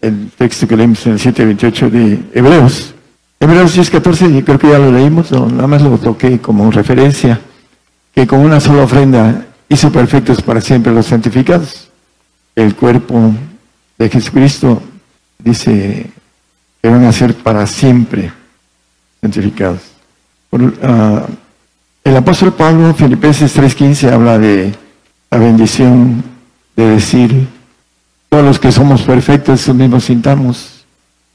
el 0.00 0.30
texto 0.36 0.66
que 0.66 0.76
leímos 0.76 1.04
en 1.06 1.12
el 1.12 1.18
7.28 1.18 1.90
de 1.90 2.20
Hebreos. 2.34 2.94
Hebreos 3.38 3.76
10.14, 3.76 4.44
creo 4.44 4.58
que 4.58 4.70
ya 4.70 4.78
lo 4.78 4.90
leímos, 4.90 5.30
nada 5.30 5.66
más 5.66 5.82
lo 5.82 5.98
toqué 5.98 6.40
como 6.40 6.70
referencia, 6.70 7.40
que 8.14 8.26
con 8.26 8.40
una 8.40 8.60
sola 8.60 8.84
ofrenda 8.84 9.46
hizo 9.68 9.92
perfectos 9.92 10.40
para 10.40 10.60
siempre 10.60 10.92
los 10.92 11.06
santificados. 11.06 11.90
El 12.54 12.74
cuerpo 12.74 13.34
de 13.98 14.08
Jesucristo 14.08 14.82
dice 15.38 16.10
que 16.80 16.88
van 16.88 17.04
a 17.04 17.12
ser 17.12 17.34
para 17.34 17.66
siempre 17.66 18.32
santificados. 19.20 19.82
Ah, 20.82 21.26
el 22.04 22.16
apóstol 22.16 22.54
Pablo, 22.54 22.94
Filipenses 22.94 23.54
3.15, 23.54 24.12
habla 24.12 24.38
de 24.38 24.74
la 25.30 25.38
bendición 25.38 26.24
de 26.74 26.86
decir, 26.86 27.48
todos 28.30 28.44
los 28.44 28.58
que 28.58 28.72
somos 28.72 29.02
perfectos, 29.02 29.60
eso 29.60 29.74
mismo 29.74 30.00
sintamos. 30.00 30.84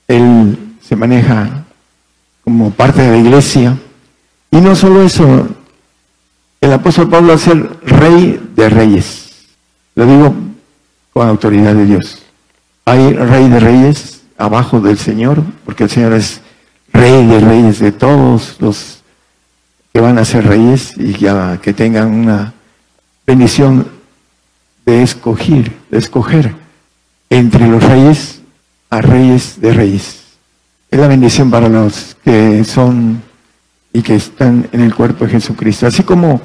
Él 0.08 0.58
se 0.82 0.96
maneja 0.96 1.61
como 2.44 2.72
parte 2.72 3.02
de 3.02 3.12
la 3.12 3.18
iglesia. 3.18 3.78
Y 4.52 4.58
no 4.58 4.76
solo 4.76 5.04
eso, 5.04 5.48
el 6.60 6.74
apóstol 6.74 7.10
Pablo 7.10 7.34
es 7.34 7.48
el 7.48 7.70
rey 7.82 8.52
de 8.56 8.70
reyes. 8.70 9.48
Lo 9.96 10.06
digo 10.06 10.34
con 11.14 11.28
autoridad 11.28 11.74
de 11.74 11.86
Dios. 11.86 12.22
Hay 12.86 13.14
rey 13.14 13.50
de 13.50 13.60
reyes 13.60 14.22
abajo 14.38 14.80
del 14.80 14.98
Señor, 14.98 15.44
porque 15.66 15.84
el 15.84 15.90
Señor 15.90 16.14
es 16.14 16.42
rey 16.92 17.26
de 17.26 17.40
reyes 17.40 17.80
de 17.80 17.92
todos 17.92 18.58
los 18.60 19.02
que 19.94 20.00
van 20.00 20.18
a 20.18 20.26
ser 20.26 20.48
reyes 20.48 20.94
y 20.98 21.14
que 21.14 21.74
tengan 21.74 22.14
una 22.14 22.54
bendición 23.26 23.88
de 24.86 25.04
escoger, 25.04 25.72
de 25.90 25.98
escoger 25.98 26.56
entre 27.30 27.68
los 27.68 27.84
reyes 27.84 28.42
a 28.90 29.02
reyes 29.02 29.60
de 29.60 29.74
reyes. 29.74 30.22
Es 30.90 31.00
la 31.00 31.08
bendición 31.08 31.50
para 31.50 31.70
los 31.70 32.11
que 32.24 32.64
son 32.64 33.22
y 33.94 34.02
que 34.02 34.16
están 34.16 34.68
en 34.72 34.82
el 34.82 34.94
cuerpo 34.96 35.26
de 35.26 35.32
Jesucristo. 35.32 35.88
Así 35.88 36.04
como 36.04 36.42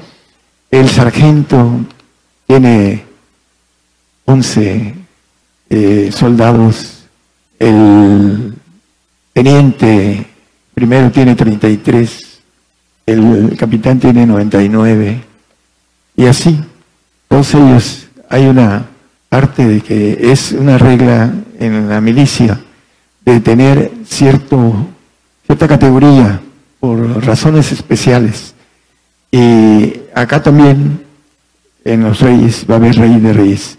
el 0.69 0.89
sargento 0.89 1.81
tiene 2.45 3.05
11 4.25 4.95
eh, 5.69 6.11
soldados, 6.11 7.05
el 7.59 8.53
teniente 9.33 10.25
primero 10.73 11.11
tiene 11.11 11.35
33, 11.35 12.39
el 13.05 13.55
capitán 13.57 13.99
tiene 13.99 14.25
99, 14.25 15.23
y 16.15 16.25
así, 16.25 16.59
todos 17.27 17.53
ellos 17.53 18.07
hay 18.29 18.47
una 18.47 18.85
parte 19.29 19.67
de 19.67 19.81
que 19.81 20.31
es 20.31 20.51
una 20.51 20.77
regla 20.77 21.33
en 21.59 21.89
la 21.89 22.01
milicia 22.01 22.59
de 23.25 23.39
tener 23.39 23.91
cierto, 24.05 24.87
cierta 25.47 25.67
categoría 25.67 26.41
por 26.79 27.25
razones 27.25 27.71
especiales. 27.71 28.53
Y 29.31 29.93
acá 30.13 30.43
también 30.43 31.03
en 31.83 32.03
los 32.03 32.19
reyes 32.19 32.65
va 32.69 32.75
a 32.75 32.77
haber 32.77 32.95
rey 32.95 33.19
de 33.19 33.33
reyes. 33.33 33.77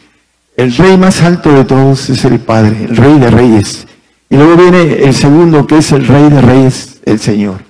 El 0.57 0.74
rey 0.74 0.96
más 0.96 1.22
alto 1.22 1.52
de 1.52 1.64
todos 1.64 2.11
es 2.11 2.24
el 2.24 2.40
Padre, 2.40 2.85
el 2.85 2.96
rey 2.96 3.18
de 3.18 3.31
reyes. 3.31 3.87
Y 4.31 4.37
luego 4.37 4.57
viene 4.57 5.04
el 5.04 5.14
segundo 5.14 5.66
que 5.66 5.78
es 5.78 5.92
el 5.92 6.07
rey 6.07 6.28
de 6.28 6.40
reyes, 6.40 7.00
el 7.04 7.20
Señor. 7.20 7.61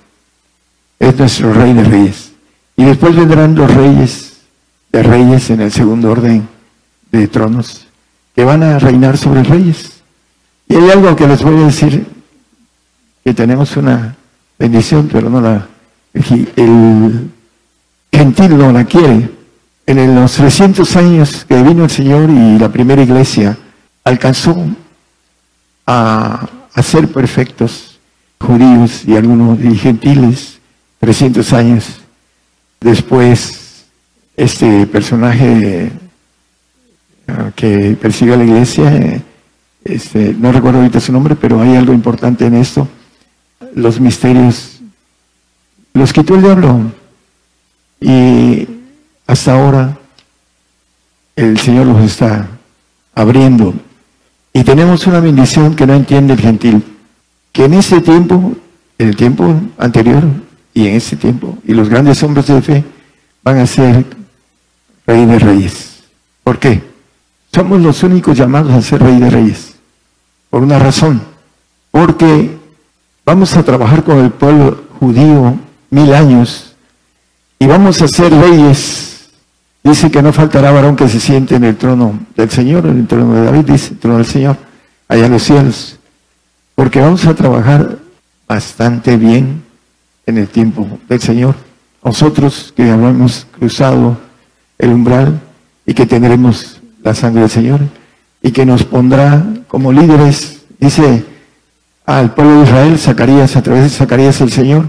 Es 0.98 1.16
nuestro 1.18 1.52
rey 1.52 1.74
de 1.74 1.84
reyes. 1.84 2.32
Y 2.76 2.84
después 2.84 3.14
vendrán 3.14 3.54
los 3.54 3.72
reyes 3.72 4.38
de 4.92 5.02
reyes 5.02 5.50
en 5.50 5.60
el 5.60 5.72
segundo 5.72 6.10
orden 6.10 6.48
de 7.10 7.28
tronos 7.28 7.86
que 8.34 8.44
van 8.44 8.62
a 8.62 8.78
reinar 8.78 9.18
sobre 9.18 9.42
reyes. 9.42 10.02
Y 10.68 10.76
hay 10.76 10.90
algo 10.90 11.16
que 11.16 11.26
les 11.26 11.42
voy 11.42 11.56
a 11.56 11.66
decir, 11.66 12.06
que 13.28 13.34
tenemos 13.34 13.76
una 13.76 14.16
bendición, 14.58 15.06
pero 15.12 15.28
no 15.28 15.38
la, 15.38 15.68
el 16.14 17.30
gentil 18.10 18.56
no 18.56 18.72
la 18.72 18.84
quiere. 18.84 19.30
En 19.84 20.14
los 20.14 20.32
300 20.32 20.96
años 20.96 21.44
que 21.46 21.62
vino 21.62 21.84
el 21.84 21.90
Señor 21.90 22.30
y 22.30 22.58
la 22.58 22.70
primera 22.70 23.02
iglesia 23.02 23.58
alcanzó 24.02 24.56
a, 25.86 26.48
a 26.72 26.82
ser 26.82 27.08
perfectos 27.08 27.98
judíos 28.40 29.04
y 29.06 29.14
algunos 29.14 29.60
y 29.62 29.76
gentiles, 29.76 30.58
300 31.00 31.52
años. 31.52 32.00
Después, 32.80 33.84
este 34.38 34.86
personaje 34.86 35.92
que 37.54 37.94
persigue 38.00 38.32
a 38.32 38.38
la 38.38 38.44
iglesia, 38.44 39.22
este, 39.84 40.34
no 40.38 40.50
recuerdo 40.50 40.78
ahorita 40.78 40.98
su 40.98 41.12
nombre, 41.12 41.36
pero 41.36 41.60
hay 41.60 41.76
algo 41.76 41.92
importante 41.92 42.46
en 42.46 42.54
esto. 42.54 42.88
Los 43.78 44.00
misterios 44.00 44.80
los 45.94 46.12
quitó 46.12 46.34
el 46.34 46.42
diablo. 46.42 46.90
Y 48.00 48.66
hasta 49.24 49.54
ahora 49.54 49.96
el 51.36 51.56
Señor 51.60 51.86
los 51.86 52.02
está 52.02 52.48
abriendo. 53.14 53.72
Y 54.52 54.64
tenemos 54.64 55.06
una 55.06 55.20
bendición 55.20 55.76
que 55.76 55.86
no 55.86 55.94
entiende 55.94 56.32
el 56.32 56.40
gentil. 56.40 56.82
Que 57.52 57.66
en 57.66 57.74
ese 57.74 58.00
tiempo, 58.00 58.56
en 58.98 59.08
el 59.10 59.14
tiempo 59.14 59.54
anterior 59.78 60.24
y 60.74 60.88
en 60.88 60.96
ese 60.96 61.14
tiempo, 61.14 61.56
y 61.64 61.72
los 61.72 61.88
grandes 61.88 62.20
hombres 62.24 62.48
de 62.48 62.60
fe 62.60 62.84
van 63.44 63.58
a 63.58 63.66
ser 63.66 64.04
rey 65.06 65.24
de 65.24 65.38
reyes. 65.38 66.02
¿Por 66.42 66.58
qué? 66.58 66.82
Somos 67.52 67.80
los 67.80 68.02
únicos 68.02 68.36
llamados 68.36 68.72
a 68.72 68.82
ser 68.82 69.00
rey 69.00 69.20
de 69.20 69.30
reyes. 69.30 69.76
Por 70.50 70.64
una 70.64 70.80
razón. 70.80 71.22
Porque 71.92 72.57
vamos 73.28 73.54
a 73.58 73.62
trabajar 73.62 74.04
con 74.04 74.20
el 74.20 74.30
pueblo 74.30 74.84
judío 74.98 75.54
mil 75.90 76.14
años 76.14 76.74
y 77.58 77.66
vamos 77.66 78.00
a 78.00 78.08
ser 78.08 78.32
reyes. 78.32 79.28
Dice 79.84 80.10
que 80.10 80.22
no 80.22 80.32
faltará 80.32 80.70
varón 80.70 80.96
que 80.96 81.10
se 81.10 81.20
siente 81.20 81.56
en 81.56 81.64
el 81.64 81.76
trono 81.76 82.18
del 82.34 82.48
Señor, 82.48 82.86
en 82.86 83.00
el 83.00 83.06
trono 83.06 83.34
de 83.34 83.44
David, 83.44 83.66
dice 83.66 83.92
el 83.92 83.98
trono 83.98 84.16
del 84.16 84.24
Señor, 84.24 84.56
allá 85.08 85.26
en 85.26 85.32
los 85.32 85.42
cielos. 85.42 85.98
Porque 86.74 87.02
vamos 87.02 87.26
a 87.26 87.34
trabajar 87.34 87.98
bastante 88.48 89.18
bien 89.18 89.62
en 90.24 90.38
el 90.38 90.48
tiempo 90.48 90.88
del 91.06 91.20
Señor. 91.20 91.54
Nosotros 92.02 92.72
que 92.74 92.90
habremos 92.90 93.46
cruzado 93.58 94.16
el 94.78 94.88
umbral 94.88 95.38
y 95.84 95.92
que 95.92 96.06
tendremos 96.06 96.80
la 97.02 97.14
sangre 97.14 97.42
del 97.42 97.50
Señor 97.50 97.80
y 98.40 98.52
que 98.52 98.64
nos 98.64 98.84
pondrá 98.84 99.44
como 99.68 99.92
líderes, 99.92 100.62
dice 100.80 101.26
al 102.08 102.32
pueblo 102.32 102.60
de 102.60 102.64
Israel, 102.64 102.98
Zacarías, 102.98 103.54
a 103.54 103.62
través 103.62 103.82
de 103.82 103.90
Zacarías 103.90 104.40
el 104.40 104.50
Señor. 104.50 104.88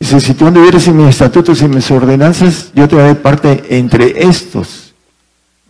Dice, 0.00 0.20
si 0.20 0.34
tú 0.34 0.48
anduvieras 0.48 0.88
en 0.88 0.96
mis 0.96 1.10
estatutos 1.10 1.62
y 1.62 1.68
mis 1.68 1.88
ordenanzas, 1.92 2.72
yo 2.74 2.88
te 2.88 2.96
daré 2.96 3.14
parte 3.14 3.64
entre 3.68 4.26
estos, 4.26 4.92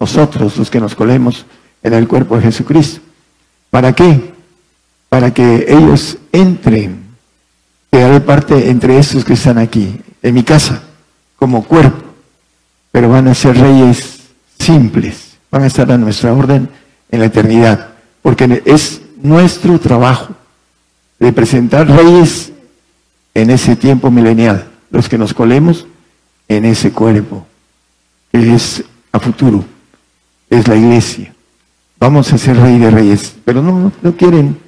nosotros, 0.01 0.57
los 0.57 0.71
que 0.71 0.81
nos 0.81 0.95
colemos 0.95 1.45
en 1.83 1.93
el 1.93 2.09
cuerpo 2.09 2.37
de 2.37 2.45
Jesucristo. 2.45 3.01
¿Para 3.69 3.93
qué? 3.93 4.33
Para 5.11 5.35
que 5.35 5.67
ellos 5.69 6.17
entren. 6.33 7.03
Te 7.91 8.01
daré 8.01 8.21
parte 8.21 8.71
entre 8.71 8.99
estos 8.99 9.27
que 9.27 9.35
están 9.35 9.59
aquí, 9.59 10.01
en 10.23 10.35
mi 10.35 10.43
casa, 10.43 10.83
como 11.37 11.65
cuerpo. 11.65 12.03
Pero 12.91 13.11
van 13.11 13.29
a 13.29 13.35
ser 13.35 13.59
reyes 13.59 14.21
simples 14.59 15.33
van 15.51 15.65
a 15.65 15.67
estar 15.67 15.93
a 15.93 15.99
nuestra 15.99 16.33
orden 16.33 16.67
en 17.11 17.21
la 17.21 17.27
eternidad, 17.27 17.91
porque 18.23 18.63
es 18.65 19.03
nuestro 19.23 19.79
trabajo 19.79 20.32
de 21.23 21.33
presentar 21.33 21.87
reyes 21.87 22.53
en 23.33 23.51
ese 23.51 23.77
tiempo 23.77 24.11
milenial, 24.11 24.69
los 24.91 25.09
que 25.09 25.17
nos 25.17 25.33
colemos 25.33 25.87
en 26.49 26.65
ese 26.65 26.91
cuerpo, 26.91 27.47
que 28.33 28.55
es 28.55 28.83
a 29.13 29.21
futuro, 29.21 29.65
es 30.51 30.67
la 30.67 30.75
iglesia. 30.75 31.33
Vamos 32.01 32.33
a 32.33 32.39
ser 32.39 32.57
rey 32.57 32.77
de 32.81 32.91
reyes, 32.91 33.37
pero 33.45 33.63
no, 33.63 33.93
no 34.03 34.17
quieren, 34.17 34.59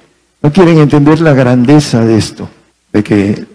no 0.43 0.53
quieren 0.53 0.79
entender 0.79 1.21
la 1.21 1.35
grandeza 1.35 2.05
de 2.05 2.17
esto, 2.17 2.49
de 2.93 3.03
que 3.03 3.47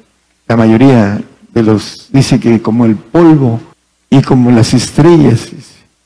la 0.45 0.57
mayoría 0.57 1.21
de 1.53 1.63
los 1.63 2.09
dice 2.11 2.37
que 2.37 2.61
como 2.61 2.85
el 2.85 2.97
polvo 2.97 3.61
y 4.09 4.21
como 4.21 4.51
las 4.51 4.73
estrellas 4.73 5.51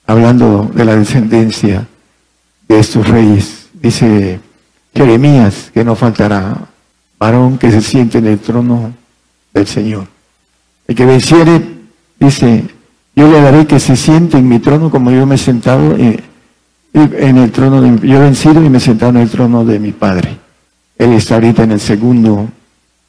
hablando 0.05 0.69
de 0.71 0.85
la 0.85 0.95
descendencia 0.95 1.87
de 2.67 2.79
estos 2.79 3.07
reyes. 3.07 3.69
Dice 3.73 4.39
Jeremías 4.93 5.71
que 5.73 5.83
no 5.83 5.95
faltará 5.95 6.69
que 7.59 7.71
se 7.71 7.81
siente 7.81 8.17
en 8.17 8.27
el 8.27 8.39
trono 8.39 8.93
del 9.53 9.65
Señor. 9.65 10.07
El 10.87 10.95
que 10.95 11.05
venciere, 11.05 11.61
dice, 12.19 12.65
yo 13.15 13.31
le 13.31 13.41
daré 13.41 13.65
que 13.65 13.79
se 13.79 13.95
siente 13.95 14.37
en 14.37 14.49
mi 14.49 14.59
trono 14.59 14.91
como 14.91 15.09
yo 15.11 15.25
me 15.25 15.35
he 15.35 15.37
sentado 15.37 15.95
en 15.95 17.37
el 17.37 17.51
trono 17.51 17.81
de 17.81 18.07
yo 18.07 18.17
he 18.17 18.19
vencido 18.19 18.63
y 18.63 18.69
me 18.69 18.77
he 18.77 18.81
sentado 18.81 19.11
en 19.11 19.17
el 19.17 19.29
trono 19.29 19.63
de 19.63 19.79
mi 19.79 19.91
Padre. 19.93 20.37
Él 20.97 21.13
está 21.13 21.35
ahorita 21.35 21.63
en 21.63 21.71
el 21.71 21.79
segundo 21.79 22.49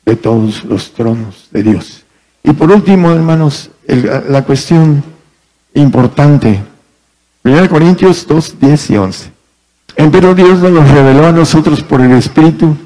de 0.07 0.17
todos 0.17 0.65
los 0.65 0.93
tronos 0.93 1.49
de 1.51 1.63
Dios. 1.63 2.05
Y 2.43 2.53
por 2.53 2.71
último, 2.71 3.11
hermanos, 3.11 3.71
la 4.29 4.45
cuestión 4.45 5.03
importante. 5.75 6.61
1 7.43 7.69
Corintios 7.69 8.27
2, 8.27 8.61
10 8.61 8.91
y 8.91 8.97
11. 8.97 9.33
Pero 9.97 10.35
Dios 10.35 10.61
nos 10.61 10.89
reveló 10.91 11.27
a 11.27 11.33
nosotros 11.33 11.83
por 11.83 12.01
el 12.01 12.13
Espíritu, 12.13 12.77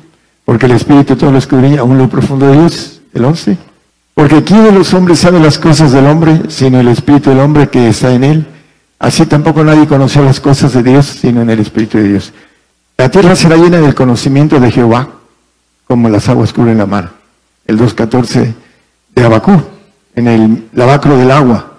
porque 0.49 0.65
el 0.65 0.73
Espíritu 0.73 1.15
todo 1.15 1.31
lo 1.31 1.37
escudriña 1.37 1.81
aún 1.81 1.99
lo 1.99 2.09
profundo 2.09 2.47
de 2.47 2.57
Dios. 2.57 3.03
El 3.13 3.23
11. 3.23 3.59
Porque 4.15 4.43
¿quién 4.45 4.65
de 4.65 4.73
los 4.73 4.95
hombres 4.95 5.19
sabe 5.19 5.39
las 5.41 5.59
cosas 5.59 5.93
del 5.93 6.07
hombre, 6.07 6.41
sino 6.49 6.81
el 6.81 6.89
Espíritu 6.89 7.29
del 7.29 7.41
hombre 7.41 7.69
que 7.69 7.89
está 7.89 8.15
en 8.15 8.25
él? 8.25 8.47
Así 8.99 9.27
tampoco 9.27 9.63
nadie 9.63 9.87
conoció 9.87 10.25
las 10.25 10.41
cosas 10.41 10.73
de 10.73 10.83
Dios, 10.83 11.05
sino 11.05 11.43
en 11.43 11.51
el 11.51 11.61
Espíritu 11.61 11.99
de 11.99 12.05
Dios. 12.05 12.33
La 12.97 13.11
tierra 13.11 13.37
será 13.37 13.57
llena 13.57 13.79
del 13.79 13.95
conocimiento 13.95 14.59
de 14.59 14.71
Jehová, 14.71 15.11
como 15.87 16.09
las 16.09 16.31
aguas 16.31 16.55
cubren 16.55 16.79
la 16.79 16.87
mar. 16.87 17.13
El 17.67 17.79
2.14 17.79 18.55
de 19.17 19.25
Abacú, 19.25 19.61
en 20.15 20.29
el 20.29 20.69
lavacro 20.73 21.19
del 21.19 21.31
agua. 21.31 21.75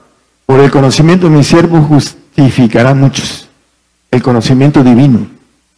Por 0.46 0.60
el 0.60 0.70
conocimiento 0.70 1.28
mi 1.28 1.44
siervo 1.44 1.82
justificará 1.82 2.94
muchos. 2.94 3.50
El 4.12 4.22
conocimiento 4.22 4.84
divino, 4.84 5.26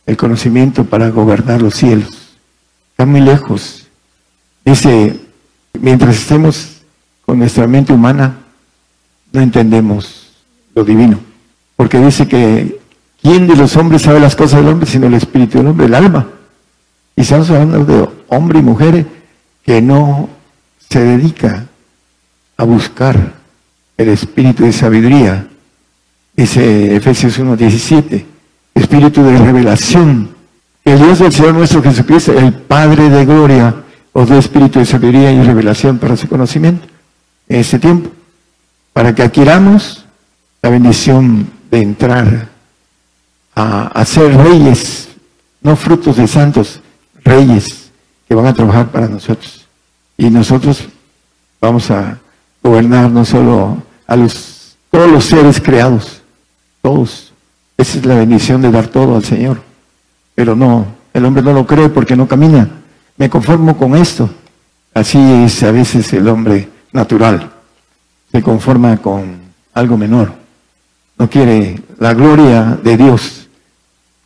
el 0.05 0.17
conocimiento 0.17 0.83
para 0.83 1.09
gobernar 1.09 1.61
los 1.61 1.75
cielos. 1.75 2.20
Está 2.91 3.05
muy 3.05 3.21
lejos. 3.21 3.87
Dice, 4.63 5.19
mientras 5.79 6.15
estemos 6.15 6.81
con 7.25 7.39
nuestra 7.39 7.67
mente 7.67 7.93
humana, 7.93 8.37
no 9.31 9.41
entendemos 9.41 10.31
lo 10.75 10.83
divino. 10.83 11.19
Porque 11.75 11.99
dice 11.99 12.27
que 12.27 12.79
¿quién 13.21 13.47
de 13.47 13.55
los 13.55 13.75
hombres 13.75 14.03
sabe 14.03 14.19
las 14.19 14.35
cosas 14.35 14.59
del 14.59 14.69
hombre 14.69 14.89
sino 14.89 15.07
el 15.07 15.13
espíritu 15.15 15.57
del 15.57 15.67
hombre, 15.67 15.85
el 15.87 15.95
alma? 15.95 16.27
Y 17.15 17.21
estamos 17.21 17.49
hablando 17.49 17.85
de 17.85 18.09
hombre 18.27 18.59
y 18.59 18.63
mujer 18.63 19.05
que 19.65 19.81
no 19.81 20.29
se 20.89 20.99
dedica 20.99 21.67
a 22.57 22.63
buscar 22.63 23.33
el 23.97 24.09
espíritu 24.09 24.63
de 24.63 24.73
sabiduría. 24.73 25.47
Dice 26.35 26.95
Efesios 26.95 27.39
1.17, 27.39 28.25
espíritu 28.75 29.23
de 29.23 29.37
revelación. 29.37 30.30
El 30.83 30.97
Dios 30.97 31.19
del 31.19 31.31
Señor 31.31 31.53
nuestro 31.53 31.83
Jesucristo, 31.83 32.33
el 32.33 32.53
Padre 32.53 33.09
de 33.09 33.25
gloria, 33.25 33.75
os 34.13 34.27
dé 34.27 34.37
espíritu 34.37 34.79
de 34.79 34.85
sabiduría 34.85 35.31
y 35.31 35.41
revelación 35.43 35.99
para 35.99 36.17
su 36.17 36.27
conocimiento 36.27 36.87
en 37.47 37.59
este 37.59 37.77
tiempo, 37.77 38.09
para 38.91 39.13
que 39.13 39.21
adquiramos 39.23 40.05
la 40.61 40.69
bendición 40.69 41.47
de 41.69 41.81
entrar 41.81 42.49
a, 43.55 44.05
ser 44.05 44.35
reyes, 44.35 45.09
no 45.61 45.75
frutos 45.75 46.17
de 46.17 46.27
santos, 46.27 46.81
reyes 47.23 47.91
que 48.27 48.33
van 48.33 48.47
a 48.47 48.53
trabajar 48.53 48.91
para 48.91 49.07
nosotros. 49.07 49.65
Y 50.17 50.29
nosotros 50.29 50.87
vamos 51.59 51.91
a 51.91 52.19
gobernar 52.63 53.11
no 53.11 53.23
solo 53.23 53.83
a 54.07 54.15
los, 54.15 54.77
todos 54.89 55.11
los 55.11 55.25
seres 55.25 55.61
creados, 55.61 56.21
todos. 56.81 57.33
Esa 57.77 57.99
es 57.99 58.05
la 58.05 58.15
bendición 58.15 58.61
de 58.61 58.71
dar 58.71 58.87
todo 58.87 59.15
al 59.15 59.23
Señor. 59.23 59.70
Pero 60.41 60.55
no, 60.55 60.87
el 61.13 61.23
hombre 61.23 61.43
no 61.43 61.53
lo 61.53 61.67
cree 61.67 61.89
porque 61.89 62.15
no 62.15 62.27
camina. 62.27 62.67
Me 63.15 63.29
conformo 63.29 63.77
con 63.77 63.95
esto. 63.95 64.27
Así 64.91 65.19
es 65.19 65.61
a 65.61 65.71
veces 65.71 66.11
el 66.13 66.27
hombre 66.27 66.67
natural. 66.91 67.51
Se 68.31 68.41
conforma 68.41 68.97
con 68.97 69.39
algo 69.73 69.97
menor 69.97 70.41
no 71.21 71.29
quiere 71.29 71.79
la 71.99 72.15
gloria 72.15 72.79
de 72.83 72.97
Dios, 72.97 73.47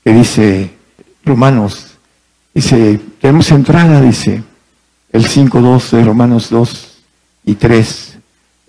que 0.01 0.13
dice 0.13 0.71
Romanos, 1.25 1.97
dice, 2.53 3.01
tenemos 3.19 3.51
entrada, 3.51 3.99
dice 3.99 4.41
el 5.11 5.25
5.2 5.25 5.89
de 5.89 6.05
Romanos 6.05 6.49
2 6.49 6.97
y 7.47 7.55
3, 7.55 8.17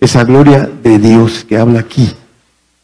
esa 0.00 0.24
gloria 0.24 0.68
de 0.82 0.98
Dios 0.98 1.44
que 1.44 1.56
habla 1.56 1.78
aquí. 1.78 2.12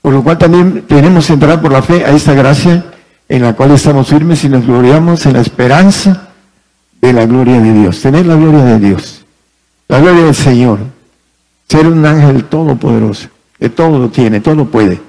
Por 0.01 0.13
lo 0.13 0.23
cual 0.23 0.39
también 0.39 0.85
tenemos 0.87 1.29
entrar 1.29 1.61
por 1.61 1.73
la 1.73 1.83
fe 1.83 2.05
a 2.05 2.11
esta 2.11 2.35
gracia 2.35 2.92
en 3.33 3.41
la 3.41 3.55
cual 3.55 3.71
estamos 3.71 4.09
firmes 4.09 4.45
y 4.45 4.51
nos 4.51 4.67
gloriamos 4.67 5.25
en 5.25 5.33
la 5.33 5.41
esperanza 5.41 6.29
de 7.01 7.15
la 7.15 7.25
gloria 7.25 7.63
de 7.63 7.73
Dios, 7.73 8.03
tener 8.03 8.27
la 8.27 8.35
gloria 8.35 8.63
de 8.63 8.79
Dios, 8.79 9.25
la 9.89 10.01
gloria 10.01 10.25
del 10.25 10.35
Señor, 10.35 10.81
ser 11.67 11.87
un 11.87 12.05
ángel 12.05 12.45
todopoderoso, 12.45 13.31
que 13.59 13.71
todo 13.71 13.99
lo 13.99 14.11
tiene, 14.11 14.41
todo 14.41 14.55
lo 14.55 14.67
puede 14.67 15.01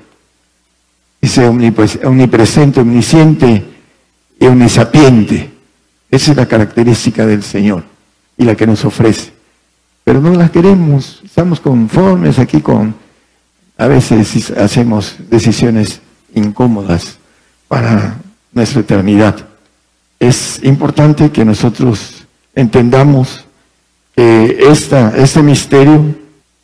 Dice 1.22 1.46
omnipresente, 1.46 2.80
omnisciente 2.80 3.66
y 4.40 4.46
omnisapiente. 4.46 5.52
Esa 6.10 6.32
es 6.32 6.38
la 6.38 6.46
característica 6.46 7.26
del 7.26 7.44
Señor 7.44 7.84
y 8.38 8.46
la 8.46 8.56
que 8.56 8.68
nos 8.68 8.86
ofrece. 8.86 9.34
Pero 10.06 10.22
no 10.22 10.34
la 10.34 10.50
queremos, 10.50 11.20
estamos 11.26 11.60
conformes 11.60 12.40
aquí 12.40 12.62
con, 12.62 12.96
a 13.78 13.88
veces 13.88 14.52
hacemos 14.52 15.16
decisiones 15.30 16.02
incómodas 16.34 17.18
para 17.74 18.20
nuestra 18.52 18.82
eternidad. 18.82 19.36
Es 20.20 20.64
importante 20.64 21.32
que 21.32 21.44
nosotros 21.44 22.24
entendamos 22.54 23.46
que 24.16 24.68
esta, 24.70 25.12
este 25.18 25.42
misterio, 25.42 26.14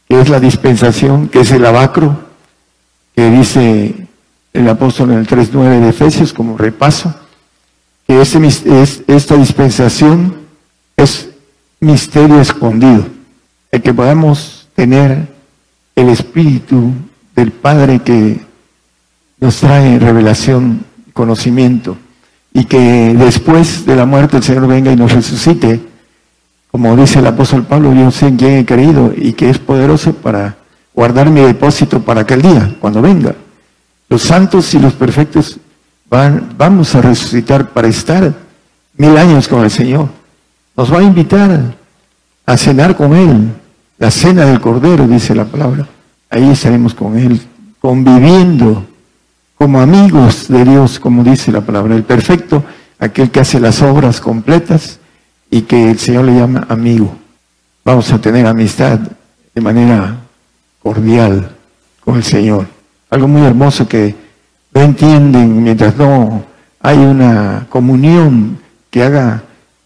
que 0.08 0.22
es 0.22 0.30
la 0.30 0.40
dispensación, 0.40 1.28
que 1.28 1.40
es 1.40 1.50
el 1.50 1.66
abacro, 1.66 2.16
que 3.16 3.28
dice 3.32 4.08
el 4.54 4.70
apóstol 4.70 5.10
en 5.10 5.18
el 5.18 5.28
3.9 5.28 5.80
de 5.80 5.90
Efesios 5.90 6.32
como 6.32 6.60
repaso, 6.60 7.12
que 8.08 8.22
ese, 8.22 8.46
es, 8.46 9.02
esta 9.08 9.36
dispensación 9.36 10.36
es 10.96 11.30
misterio 11.80 12.40
escondido, 12.40 13.08
el 13.72 13.82
que 13.82 13.96
podamos 13.96 14.68
tener 14.76 15.28
el 15.96 16.10
Espíritu 16.10 16.94
del 17.36 17.52
Padre 17.52 18.00
que 18.04 18.42
nos 19.40 19.58
trae 19.58 19.98
revelación, 19.98 20.86
conocimiento, 21.14 21.98
y 22.54 22.66
que 22.66 23.14
después 23.18 23.86
de 23.86 23.96
la 23.96 24.06
muerte 24.06 24.38
el 24.38 24.44
Señor 24.44 24.68
venga 24.68 24.92
y 24.92 24.96
nos 24.96 25.12
resucite, 25.12 25.80
como 26.72 26.96
dice 26.96 27.20
el 27.20 27.28
apóstol 27.28 27.64
Pablo, 27.64 27.94
yo 27.94 28.12
sé 28.12 28.28
en 28.28 28.38
quién 28.38 28.58
he 28.58 28.66
creído 28.66 29.14
y 29.16 29.34
que 29.34 29.50
es 29.50 29.58
poderoso 29.58 30.14
para 30.14 30.58
guardar 30.94 31.30
mi 31.30 31.42
depósito 31.42 32.02
para 32.02 32.22
aquel 32.22 32.42
día, 32.42 32.76
cuando 32.80 33.02
venga. 33.02 33.36
Los 34.08 34.24
santos 34.24 34.74
y 34.74 34.80
los 34.80 34.94
perfectos 34.94 35.60
van, 36.10 36.50
vamos 36.58 36.94
a 36.96 37.02
resucitar 37.02 37.70
para 37.70 37.88
estar 37.88 38.34
mil 38.98 39.18
años 39.18 39.48
con 39.48 39.64
el 39.64 39.72
Señor. 39.72 40.10
Nos 40.76 40.92
va 40.94 41.00
a 41.00 41.04
invitar 41.04 41.76
a 42.46 42.58
cenar 42.58 42.96
con 42.96 43.16
Él, 43.16 43.52
la 43.98 44.10
cena 44.12 44.46
del 44.46 44.60
Cordero, 44.60 45.08
dice 45.08 45.36
la 45.36 45.46
palabra. 45.46 45.88
Ahí 46.30 46.50
estaremos 46.50 46.94
con 46.94 47.18
Él, 47.18 47.42
conviviendo 47.80 48.86
como 49.60 49.80
amigos 49.80 50.48
de 50.48 50.66
Dios, 50.66 51.00
como 51.00 51.24
dice 51.24 51.52
la 51.52 51.62
palabra. 51.62 51.96
El 51.96 52.04
perfecto, 52.04 52.64
aquel 52.98 53.30
que 53.30 53.42
hace 53.42 53.60
las 53.60 53.84
obras 53.84 54.20
completas 54.20 55.00
y 55.52 55.62
que 55.62 55.92
el 55.92 56.00
Señor 56.00 56.26
le 56.26 56.34
llama 56.34 56.66
amigo. 56.68 57.16
Vamos 57.86 58.12
a 58.12 58.20
tener 58.20 58.48
amistad 58.48 59.00
de 59.54 59.62
manera 59.62 60.16
cordial 60.82 61.56
con 62.04 62.16
el 62.16 62.24
Señor 62.24 62.80
algo 63.10 63.28
muy 63.28 63.42
hermoso 63.42 63.88
que 63.88 64.16
no 64.74 64.82
entienden 64.82 65.64
mientras 65.64 65.96
no 65.98 66.44
hay 66.80 66.98
una 66.98 67.66
comunión 67.70 68.60
que 68.92 69.04
haga 69.04 69.44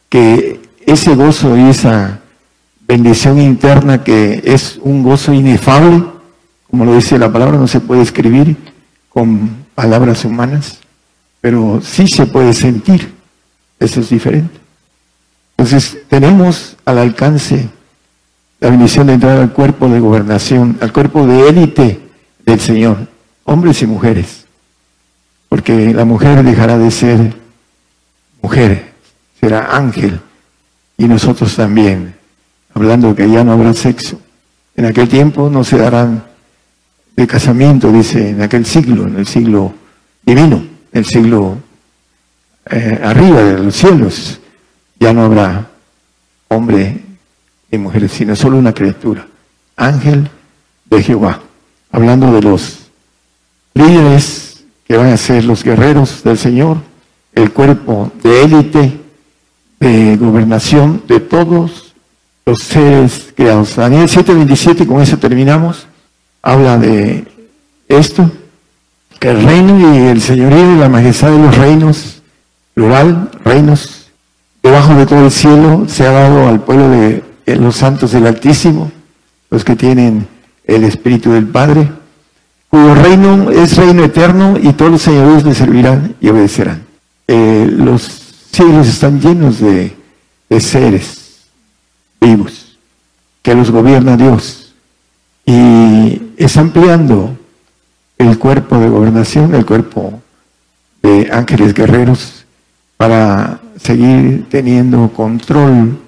que 0.09 0.61
ese 0.85 1.15
gozo 1.15 1.57
y 1.57 1.61
esa 1.69 2.19
bendición 2.85 3.39
interna 3.39 4.03
que 4.03 4.41
es 4.43 4.77
un 4.81 5.03
gozo 5.03 5.33
inefable, 5.33 6.03
como 6.69 6.85
lo 6.85 6.95
dice 6.95 7.17
la 7.17 7.31
palabra, 7.31 7.57
no 7.57 7.67
se 7.67 7.79
puede 7.79 8.01
escribir 8.01 8.57
con 9.09 9.62
palabras 9.75 10.25
humanas, 10.25 10.79
pero 11.41 11.81
sí 11.83 12.07
se 12.07 12.25
puede 12.25 12.53
sentir, 12.53 13.13
eso 13.79 13.99
es 13.99 14.09
diferente. 14.09 14.59
Entonces 15.57 15.97
tenemos 16.09 16.77
al 16.85 16.97
alcance 16.97 17.69
la 18.59 18.69
bendición 18.69 19.07
de 19.07 19.13
entrar 19.13 19.37
al 19.37 19.51
cuerpo 19.51 19.89
de 19.89 19.99
gobernación, 19.99 20.77
al 20.81 20.93
cuerpo 20.93 21.27
de 21.27 21.49
élite 21.49 22.01
del 22.45 22.59
Señor 22.59 23.13
hombres 23.45 23.81
y 23.81 23.87
mujeres, 23.87 24.45
porque 25.49 25.93
la 25.93 26.05
mujer 26.05 26.43
dejará 26.43 26.77
de 26.77 26.91
ser 26.91 27.35
mujer, 28.41 28.93
será 29.39 29.75
ángel, 29.75 30.19
y 30.97 31.05
nosotros 31.07 31.55
también, 31.55 32.15
hablando 32.73 33.15
que 33.15 33.29
ya 33.29 33.43
no 33.43 33.53
habrá 33.53 33.73
sexo. 33.73 34.19
En 34.75 34.85
aquel 34.85 35.07
tiempo 35.07 35.49
no 35.49 35.63
se 35.63 35.77
darán 35.77 36.23
de 37.15 37.27
casamiento, 37.27 37.91
dice, 37.91 38.29
en 38.29 38.41
aquel 38.41 38.65
siglo, 38.65 39.07
en 39.07 39.17
el 39.17 39.27
siglo 39.27 39.73
divino, 40.25 40.63
el 40.91 41.05
siglo 41.05 41.57
eh, 42.69 42.99
arriba 43.03 43.43
de 43.43 43.59
los 43.59 43.75
cielos, 43.75 44.39
ya 44.99 45.13
no 45.13 45.23
habrá 45.23 45.69
hombre 46.47 47.01
y 47.71 47.77
mujer, 47.77 48.07
sino 48.09 48.35
solo 48.35 48.57
una 48.57 48.73
criatura. 48.73 49.27
ángel 49.75 50.29
de 50.85 51.01
Jehová. 51.01 51.41
Hablando 51.91 52.31
de 52.31 52.41
los 52.41 52.89
líderes 53.73 54.63
que 54.85 54.97
van 54.97 55.07
a 55.07 55.17
ser 55.17 55.45
los 55.45 55.63
guerreros 55.63 56.23
del 56.23 56.37
Señor, 56.37 56.77
el 57.33 57.51
cuerpo 57.51 58.11
de 58.21 58.43
élite, 58.43 58.99
de 59.79 60.17
gobernación 60.17 61.03
de 61.07 61.19
todos 61.19 61.93
los 62.45 62.59
seres 62.59 63.33
creados. 63.35 63.75
Daniel 63.75 64.07
7:27, 64.07 64.85
con 64.85 65.01
eso 65.01 65.17
terminamos, 65.17 65.87
habla 66.43 66.77
de 66.77 67.25
esto, 67.87 68.29
que 69.19 69.31
el 69.31 69.43
reino 69.43 69.95
y 69.95 70.07
el 70.09 70.21
señorío 70.21 70.75
y 70.75 70.77
la 70.77 70.89
majestad 70.89 71.31
de 71.31 71.39
los 71.39 71.57
reinos, 71.57 72.21
plural, 72.73 73.31
reinos, 73.43 74.11
debajo 74.61 74.93
de 74.95 75.05
todo 75.05 75.25
el 75.25 75.31
cielo, 75.31 75.85
se 75.87 76.05
ha 76.05 76.11
dado 76.11 76.47
al 76.47 76.61
pueblo 76.61 76.89
de 76.89 77.23
los 77.47 77.77
santos 77.77 78.11
del 78.11 78.27
Altísimo, 78.27 78.91
los 79.49 79.63
que 79.63 79.75
tienen 79.75 80.27
el 80.65 80.83
Espíritu 80.83 81.31
del 81.31 81.47
Padre, 81.47 81.89
cuyo 82.69 82.95
reino 82.95 83.51
es 83.51 83.77
reino 83.77 84.03
eterno 84.03 84.57
y 84.61 84.73
todos 84.73 84.91
los 84.91 85.01
señoríos 85.01 85.43
le 85.43 85.53
servirán 85.53 86.15
y 86.19 86.29
obedecerán. 86.29 86.83
Eh, 87.27 87.69
los 87.71 88.01
cielos 88.51 88.87
están 88.87 89.21
llenos 89.21 89.59
de, 89.59 89.95
de 90.49 90.59
seres 90.59 91.45
vivos 92.19 92.77
que 93.41 93.53
los 93.53 93.71
gobierna 93.71 94.17
Dios 94.17 94.73
y 95.45 96.22
está 96.37 96.61
ampliando 96.61 97.37
el 98.17 98.37
cuerpo 98.37 98.77
de 98.77 98.89
gobernación, 98.89 99.53
el 99.55 99.65
cuerpo 99.65 100.21
de 101.01 101.29
ángeles 101.31 101.73
guerreros 101.73 102.45
para 102.97 103.59
seguir 103.77 104.45
teniendo 104.49 105.09
control. 105.09 105.99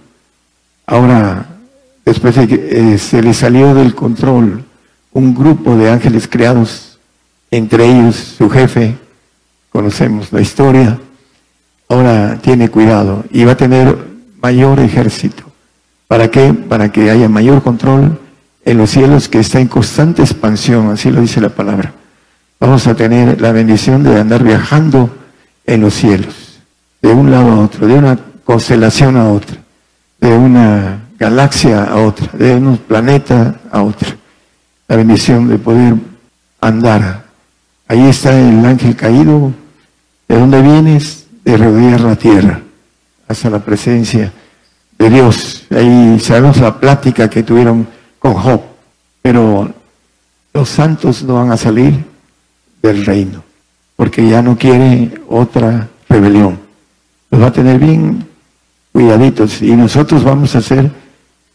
Ahora, 0.86 1.45
después 2.05 2.36
de 2.36 2.47
que 2.47 2.93
eh, 2.93 2.97
se 2.97 3.21
le 3.21 3.34
salió 3.34 3.73
del 3.73 3.95
control 3.95 4.63
un 5.11 5.34
grupo 5.34 5.76
de 5.76 5.89
ángeles 5.89 6.28
creados, 6.28 6.99
entre 7.51 7.86
ellos 7.86 8.15
su 8.15 8.49
jefe, 8.49 8.95
conocemos 9.69 10.32
la 10.32 10.41
historia, 10.41 10.99
ahora 11.89 12.38
tiene 12.41 12.69
cuidado 12.69 13.23
y 13.32 13.43
va 13.43 13.53
a 13.53 13.57
tener 13.57 13.97
mayor 14.41 14.80
ejército. 14.80 15.43
¿Para 16.07 16.30
qué? 16.30 16.53
Para 16.53 16.91
que 16.91 17.09
haya 17.09 17.28
mayor 17.30 17.63
control 17.63 18.19
en 18.66 18.80
los 18.80 18.89
cielos 18.89 19.30
que 19.30 19.39
está 19.39 19.59
en 19.59 19.68
constante 19.68 20.24
expansión, 20.24 20.89
así 20.89 21.11
lo 21.11 21.22
dice 21.22 21.39
la 21.39 21.49
palabra. 21.49 21.93
Vamos 22.59 22.88
a 22.88 22.95
tener 22.95 23.39
la 23.39 23.51
bendición 23.51 24.01
de 24.03 24.20
andar 24.20 24.43
viajando 24.43 25.16
en 25.68 25.82
los 25.82 25.93
cielos, 25.93 26.59
de 27.01 27.09
un 27.09 27.30
lado 27.30 27.51
a 27.51 27.59
otro, 27.59 27.86
de 27.86 27.93
una 27.93 28.18
constelación 28.43 29.18
a 29.18 29.30
otra, 29.30 29.57
de 30.20 30.36
una 30.36 30.99
galaxia 31.20 31.84
a 31.84 31.97
otra, 31.97 32.28
de 32.34 32.55
un 32.55 32.78
planeta 32.78 33.55
a 33.72 33.84
otro. 33.84 34.09
La 34.88 34.95
bendición 34.95 35.47
de 35.47 35.57
poder 35.59 35.95
andar. 36.59 37.24
Ahí 37.88 38.07
está 38.07 38.38
el 38.39 38.66
ángel 38.66 38.95
caído. 38.95 39.53
¿De 40.28 40.39
dónde 40.39 40.61
vienes? 40.61 41.28
De 41.43 41.55
rodear 41.55 42.01
la 42.01 42.16
tierra, 42.16 42.61
hasta 43.28 43.51
la 43.51 43.59
presencia 43.59 44.34
de 44.97 45.09
Dios. 45.09 45.68
Ahí 45.70 46.20
sabemos 46.20 46.57
la 46.57 46.80
plática 46.80 47.30
que 47.30 47.43
tuvieron 47.43 47.95
con. 48.34 48.61
Pero 49.21 49.73
los 50.53 50.69
santos 50.69 51.23
no 51.23 51.36
van 51.36 51.51
a 51.51 51.57
salir 51.57 52.05
del 52.82 53.05
reino, 53.05 53.43
porque 53.95 54.28
ya 54.28 54.41
no 54.41 54.57
quiere 54.57 55.21
otra 55.28 55.89
rebelión. 56.07 56.59
Los 57.32 57.41
va 57.41 57.47
a 57.47 57.51
tener 57.51 57.80
bien 57.80 58.28
cuidaditos 58.91 59.61
y 59.61 59.76
nosotros 59.76 60.23
vamos 60.23 60.55
a 60.55 60.61
ser 60.61 60.91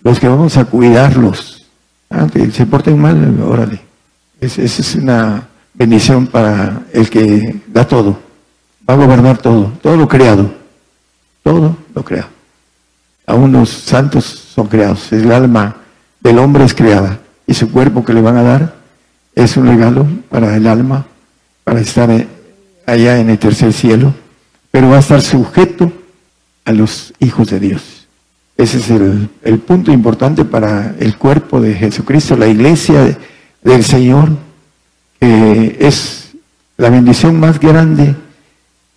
los 0.02 0.18
que 0.18 0.28
vamos 0.28 0.56
a 0.56 0.64
cuidarlos. 0.64 1.66
Ah, 2.10 2.26
se 2.52 2.66
porten 2.66 2.98
mal, 2.98 3.40
órale. 3.40 3.80
Esa 4.40 4.62
es 4.62 4.94
una 4.96 5.46
bendición 5.74 6.26
para 6.26 6.82
el 6.92 7.08
que 7.08 7.60
da 7.68 7.86
todo. 7.86 8.18
Va 8.88 8.94
a 8.94 8.96
gobernar 8.96 9.38
todo, 9.38 9.72
todo 9.80 9.96
lo 9.96 10.08
creado. 10.08 10.52
Todo 11.42 11.76
lo 11.94 12.04
creado. 12.04 12.28
Aún 13.26 13.52
los 13.52 13.70
santos 13.70 14.24
son 14.24 14.66
creados. 14.66 15.12
El 15.12 15.30
alma 15.30 15.76
del 16.20 16.38
hombre 16.38 16.64
es 16.64 16.74
creada 16.74 17.20
y 17.46 17.54
su 17.54 17.70
cuerpo 17.70 18.04
que 18.04 18.14
le 18.14 18.20
van 18.20 18.36
a 18.36 18.42
dar 18.42 18.74
es 19.34 19.56
un 19.56 19.66
regalo 19.66 20.06
para 20.28 20.56
el 20.56 20.66
alma, 20.66 21.06
para 21.64 21.80
estar 21.80 22.10
allá 22.86 23.18
en 23.18 23.30
el 23.30 23.38
tercer 23.38 23.72
cielo, 23.72 24.14
pero 24.70 24.88
va 24.88 24.96
a 24.96 25.00
estar 25.00 25.22
sujeto 25.22 25.92
a 26.64 26.72
los 26.72 27.14
hijos 27.18 27.50
de 27.50 27.60
Dios. 27.60 28.06
Ese 28.56 28.78
es 28.78 28.90
el, 28.90 29.58
punto 29.60 29.90
importante 29.90 30.44
para 30.44 30.94
el 30.98 31.16
cuerpo 31.16 31.60
de 31.60 31.74
Jesucristo, 31.74 32.36
la 32.36 32.46
iglesia 32.46 33.16
del 33.62 33.84
Señor, 33.84 34.28
que 35.18 35.78
es 35.80 36.32
la 36.76 36.90
bendición 36.90 37.40
más 37.40 37.58
grande 37.58 38.14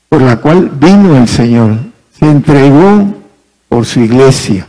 por 0.10 0.22
la 0.22 0.38
cual 0.38 0.70
vino 0.70 1.16
el 1.18 1.28
Señor. 1.30 1.78
Se 2.20 2.26
entregó 2.26 3.16
por 3.70 3.86
su 3.86 4.02
iglesia. 4.02 4.68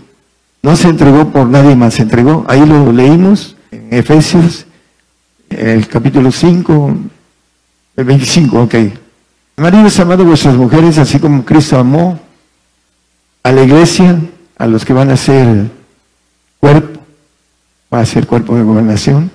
No 0.64 0.74
se 0.76 0.88
entregó 0.88 1.28
por 1.28 1.46
nadie 1.46 1.76
más, 1.76 1.92
se 1.92 2.00
entregó, 2.00 2.46
ahí 2.48 2.64
lo 2.64 2.90
leímos 2.90 3.54
en 3.70 3.86
Efesios, 3.90 4.64
en 5.50 5.68
el 5.68 5.86
capítulo 5.86 6.32
5, 6.32 6.96
el 7.96 8.04
25, 8.06 8.62
ok. 8.62 8.74
Maridos, 9.58 10.00
amado 10.00 10.24
vuestras 10.24 10.54
mujeres, 10.54 10.96
así 10.96 11.18
como 11.18 11.44
Cristo 11.44 11.78
amó 11.78 12.18
a 13.42 13.52
la 13.52 13.62
iglesia, 13.62 14.18
a 14.56 14.66
los 14.66 14.86
que 14.86 14.94
van 14.94 15.10
a 15.10 15.18
ser 15.18 15.70
cuerpo, 16.58 16.98
va 17.92 18.00
a 18.00 18.06
ser 18.06 18.26
cuerpo 18.26 18.56
de 18.56 18.62
gobernación, 18.62 19.30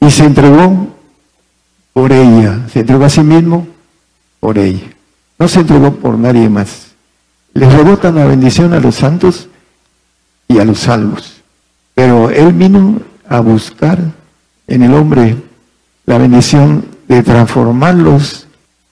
y 0.00 0.10
se 0.10 0.26
entregó 0.26 0.94
por 1.94 2.12
ella, 2.12 2.60
se 2.70 2.80
entregó 2.80 3.06
a 3.06 3.08
sí 3.08 3.22
mismo 3.22 3.66
por 4.38 4.58
ella. 4.58 4.84
No 5.38 5.48
se 5.48 5.60
entregó 5.60 5.94
por 5.94 6.18
nadie 6.18 6.46
más. 6.50 6.88
Les 7.54 7.72
rebotan 7.72 8.16
la 8.16 8.26
bendición 8.26 8.74
a 8.74 8.80
los 8.80 8.96
santos 8.96 9.48
y 10.48 10.58
a 10.58 10.64
los 10.64 10.80
salvos. 10.80 11.42
Pero 11.94 12.30
Él 12.30 12.52
vino 12.52 13.00
a 13.28 13.40
buscar 13.40 13.98
en 14.66 14.82
el 14.82 14.94
hombre 14.94 15.36
la 16.04 16.18
bendición 16.18 16.84
de 17.08 17.22
transformarlos 17.22 18.46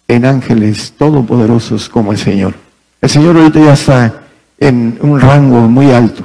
en 0.09 0.25
ángeles 0.25 0.93
todopoderosos 0.97 1.89
como 1.89 2.13
el 2.13 2.19
Señor. 2.19 2.55
El 3.01 3.11
Señor 3.11 3.37
ahorita 3.37 3.61
ya 3.61 3.73
está 3.75 4.23
en 4.59 4.99
un 5.01 5.21
rango 5.21 5.61
muy 5.69 5.91
alto 5.91 6.25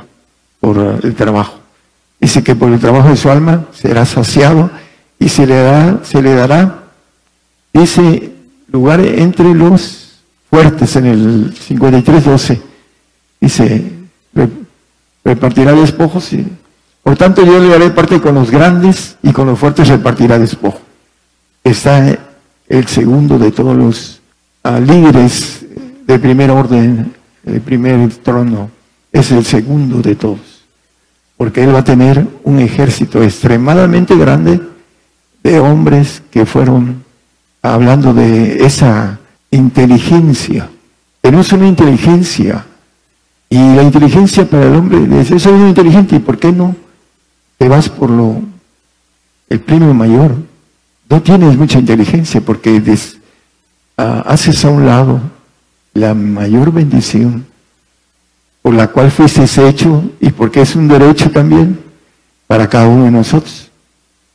por 0.60 1.00
el 1.04 1.16
trabajo. 1.16 1.60
Dice 2.20 2.44
que 2.44 2.56
por 2.56 2.72
el 2.72 2.80
trabajo 2.80 3.10
de 3.10 3.16
su 3.16 3.30
alma 3.30 3.66
será 3.74 4.06
saciado 4.06 4.70
y 5.20 5.30
se 5.30 5.46
le, 5.46 6.04
se 6.04 6.22
le 6.22 6.34
dará, 6.34 6.84
dice, 7.74 8.34
lugar 8.68 9.02
entre 9.02 9.54
los 9.54 10.20
fuertes 10.50 10.96
en 10.96 11.06
el 11.06 11.54
53.12. 11.54 12.62
Dice, 13.42 13.99
repartirá 15.24 15.74
despojos. 15.74 16.34
Y, 16.34 16.47
por 17.03 17.17
tanto, 17.17 17.45
yo 17.45 17.59
le 17.59 17.70
daré 17.70 17.89
parte 17.89 18.20
con 18.20 18.36
los 18.36 18.51
grandes 18.51 19.17
y 19.24 19.32
con 19.32 19.47
los 19.47 19.57
fuertes 19.57 19.88
repartirá 19.88 20.38
despojo. 20.38 20.82
Está 21.63 22.17
el 22.67 22.88
segundo 22.88 23.39
de 23.39 23.51
todos 23.51 23.76
los 23.76 24.22
ah, 24.63 24.80
líderes 24.80 25.65
de 26.05 26.20
primer 26.20 26.51
orden, 26.51 27.13
el 27.45 27.61
primer 27.61 28.09
trono, 28.17 28.70
es 29.11 29.32
el 29.32 29.45
segundo 29.45 30.01
de 30.01 30.15
todos. 30.15 30.63
Porque 31.38 31.63
él 31.63 31.74
va 31.74 31.80
a 31.80 31.84
tener 31.84 32.28
un 32.43 32.59
ejército 32.59 33.24
extremadamente 33.24 34.15
grande 34.15 34.59
de 35.43 35.59
hombres 35.59 36.22
que 36.32 36.45
fueron 36.45 37.03
hablando 37.61 38.13
de 38.13 38.65
esa 38.65 39.20
inteligencia. 39.51 40.70
Tenemos 41.22 41.51
una 41.51 41.67
inteligencia 41.67 42.65
y 43.50 43.58
la 43.58 43.82
inteligencia 43.82 44.47
para 44.47 44.68
el 44.68 44.76
hombre, 44.76 45.00
dice, 45.08 45.39
soy 45.39 45.54
muy 45.54 45.70
inteligente, 45.70 46.16
¿y 46.16 46.20
por 46.20 46.38
qué 46.38 46.52
no 46.52 46.76
te 47.58 47.68
vas 47.68 47.89
por 47.89 48.12
lo, 48.12 48.41
el 49.50 49.60
premio 49.60 49.91
mayor? 49.93 50.36
No 51.10 51.22
tienes 51.24 51.58
mucha 51.58 51.80
inteligencia 51.80 52.41
porque 52.41 52.80
ah, 53.97 54.24
haces 54.28 54.64
a 54.64 54.70
un 54.70 54.86
lado 54.86 55.20
la 55.95 56.14
mayor 56.14 56.72
bendición 56.72 57.47
por 58.62 58.76
la 58.76 58.88
cual 58.88 59.10
fuiste 59.10 59.43
hecho 59.68 60.04
y 60.20 60.30
porque 60.30 60.62
es 60.62 60.76
un 60.76 60.88
derecho 60.88 61.32
también 61.32 61.80
para 62.45 62.70
cada 62.70 62.88
uno 62.88 63.06
de 63.06 63.12
nosotros. 63.12 63.72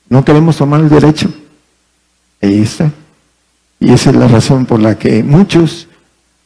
No 0.08 0.24
queremos 0.24 0.56
tomar 0.56 0.80
el 0.80 0.88
derecho. 0.88 1.32
Ahí 2.42 2.62
está. 2.62 2.90
Y 3.78 3.92
esa 3.92 4.10
es 4.10 4.16
la 4.16 4.26
razón 4.26 4.66
por 4.66 4.80
la 4.80 4.98
que 4.98 5.22
muchos 5.22 5.86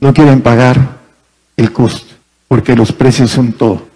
no 0.00 0.12
quieren 0.12 0.42
pagar 0.42 0.98
el 1.56 1.72
costo 1.72 2.17
porque 2.48 2.74
los 2.74 2.92
precios 2.92 3.30
son 3.30 3.52
todo. 3.52 3.86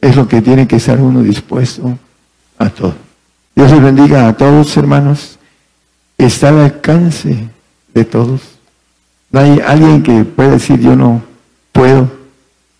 Es 0.00 0.16
lo 0.16 0.26
que 0.28 0.42
tiene 0.42 0.66
que 0.66 0.76
estar 0.76 1.00
uno 1.00 1.22
dispuesto 1.22 1.96
a 2.58 2.68
todo. 2.68 2.94
Dios 3.54 3.70
les 3.70 3.82
bendiga 3.82 4.28
a 4.28 4.36
todos, 4.36 4.76
hermanos. 4.76 5.38
Está 6.18 6.48
al 6.48 6.60
alcance 6.60 7.48
de 7.94 8.04
todos. 8.04 8.40
No 9.30 9.40
hay 9.40 9.60
alguien 9.64 10.02
que 10.02 10.24
pueda 10.24 10.50
decir 10.50 10.80
yo 10.80 10.96
no 10.96 11.22
puedo. 11.70 12.10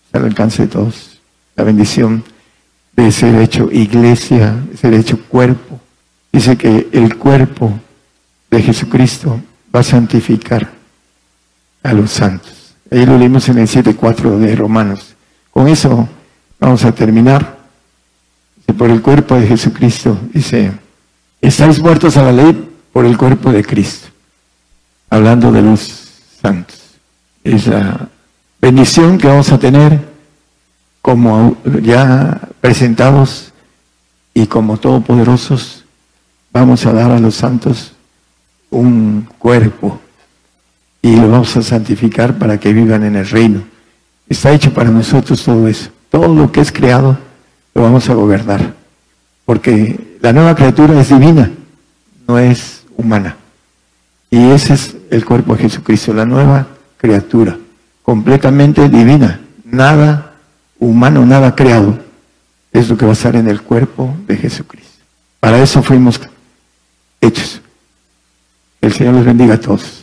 Está 0.05 0.19
al 0.19 0.25
alcance 0.25 0.63
de 0.63 0.67
todos. 0.67 1.21
La 1.55 1.63
bendición 1.63 2.23
de 2.95 3.11
ser 3.11 3.35
hecho 3.35 3.69
iglesia, 3.71 4.55
de 4.69 4.77
ser 4.77 4.93
hecho 4.93 5.19
cuerpo. 5.27 5.79
Dice 6.31 6.57
que 6.57 6.89
el 6.91 7.17
cuerpo 7.17 7.79
de 8.49 8.61
Jesucristo 8.61 9.39
va 9.73 9.79
a 9.79 9.83
santificar 9.83 10.69
a 11.81 11.93
los 11.93 12.11
santos. 12.11 12.75
Ahí 12.91 13.05
lo 13.05 13.17
leímos 13.17 13.49
en 13.49 13.59
el 13.59 13.67
7.4 13.67 14.37
de 14.37 14.55
Romanos. 14.55 15.12
Con 15.53 15.67
eso 15.67 16.09
vamos 16.59 16.83
a 16.83 16.91
terminar. 16.91 17.61
Por 18.77 18.89
el 18.89 19.01
cuerpo 19.01 19.35
de 19.35 19.45
Jesucristo, 19.45 20.17
dice, 20.33 20.71
estáis 21.39 21.79
muertos 21.79 22.17
a 22.17 22.23
la 22.23 22.31
ley 22.31 22.69
por 22.91 23.05
el 23.05 23.17
cuerpo 23.17 23.51
de 23.51 23.63
Cristo. 23.63 24.07
Hablando 25.09 25.51
de 25.51 25.61
los 25.61 26.09
santos. 26.41 26.81
Es 27.43 27.69
bendición 28.59 29.17
que 29.17 29.27
vamos 29.27 29.51
a 29.51 29.59
tener 29.59 29.99
como 31.01 31.57
ya 31.81 32.39
presentados 32.61 33.51
y 34.33 34.47
como 34.47 34.77
todopoderosos, 34.77 35.83
vamos 36.51 36.85
a 36.85 36.93
dar 36.93 37.11
a 37.11 37.19
los 37.19 37.35
santos 37.35 37.93
un 38.69 39.27
cuerpo 39.37 39.99
y 41.01 41.15
lo 41.17 41.29
vamos 41.29 41.55
a 41.57 41.61
santificar 41.61 42.37
para 42.37 42.59
que 42.59 42.73
vivan 42.73 43.03
en 43.03 43.17
el 43.17 43.27
reino. 43.27 43.72
Está 44.27 44.51
hecho 44.51 44.73
para 44.73 44.89
nosotros 44.89 45.43
todo 45.43 45.67
eso. 45.67 45.89
Todo 46.09 46.33
lo 46.33 46.51
que 46.51 46.61
es 46.61 46.71
creado 46.71 47.17
lo 47.73 47.81
vamos 47.81 48.09
a 48.09 48.13
gobernar. 48.13 48.73
Porque 49.45 50.17
la 50.21 50.31
nueva 50.31 50.55
criatura 50.55 50.99
es 50.99 51.09
divina, 51.09 51.51
no 52.27 52.39
es 52.39 52.85
humana. 52.97 53.35
Y 54.29 54.51
ese 54.51 54.73
es 54.73 54.95
el 55.11 55.25
cuerpo 55.25 55.55
de 55.55 55.63
Jesucristo, 55.63 56.13
la 56.13 56.25
nueva 56.25 56.67
criatura, 56.97 57.57
completamente 58.03 58.89
divina. 58.89 59.41
Nada 59.65 60.33
humano, 60.79 61.25
nada 61.25 61.55
creado, 61.55 61.99
es 62.71 62.89
lo 62.89 62.97
que 62.97 63.05
va 63.05 63.11
a 63.11 63.13
estar 63.13 63.35
en 63.35 63.47
el 63.47 63.61
cuerpo 63.61 64.15
de 64.27 64.37
Jesucristo. 64.37 65.03
Para 65.39 65.59
eso 65.59 65.83
fuimos 65.83 66.19
hechos. 67.21 67.61
El 68.81 68.93
Señor 68.93 69.13
los 69.15 69.25
bendiga 69.25 69.55
a 69.55 69.59
todos. 69.59 70.02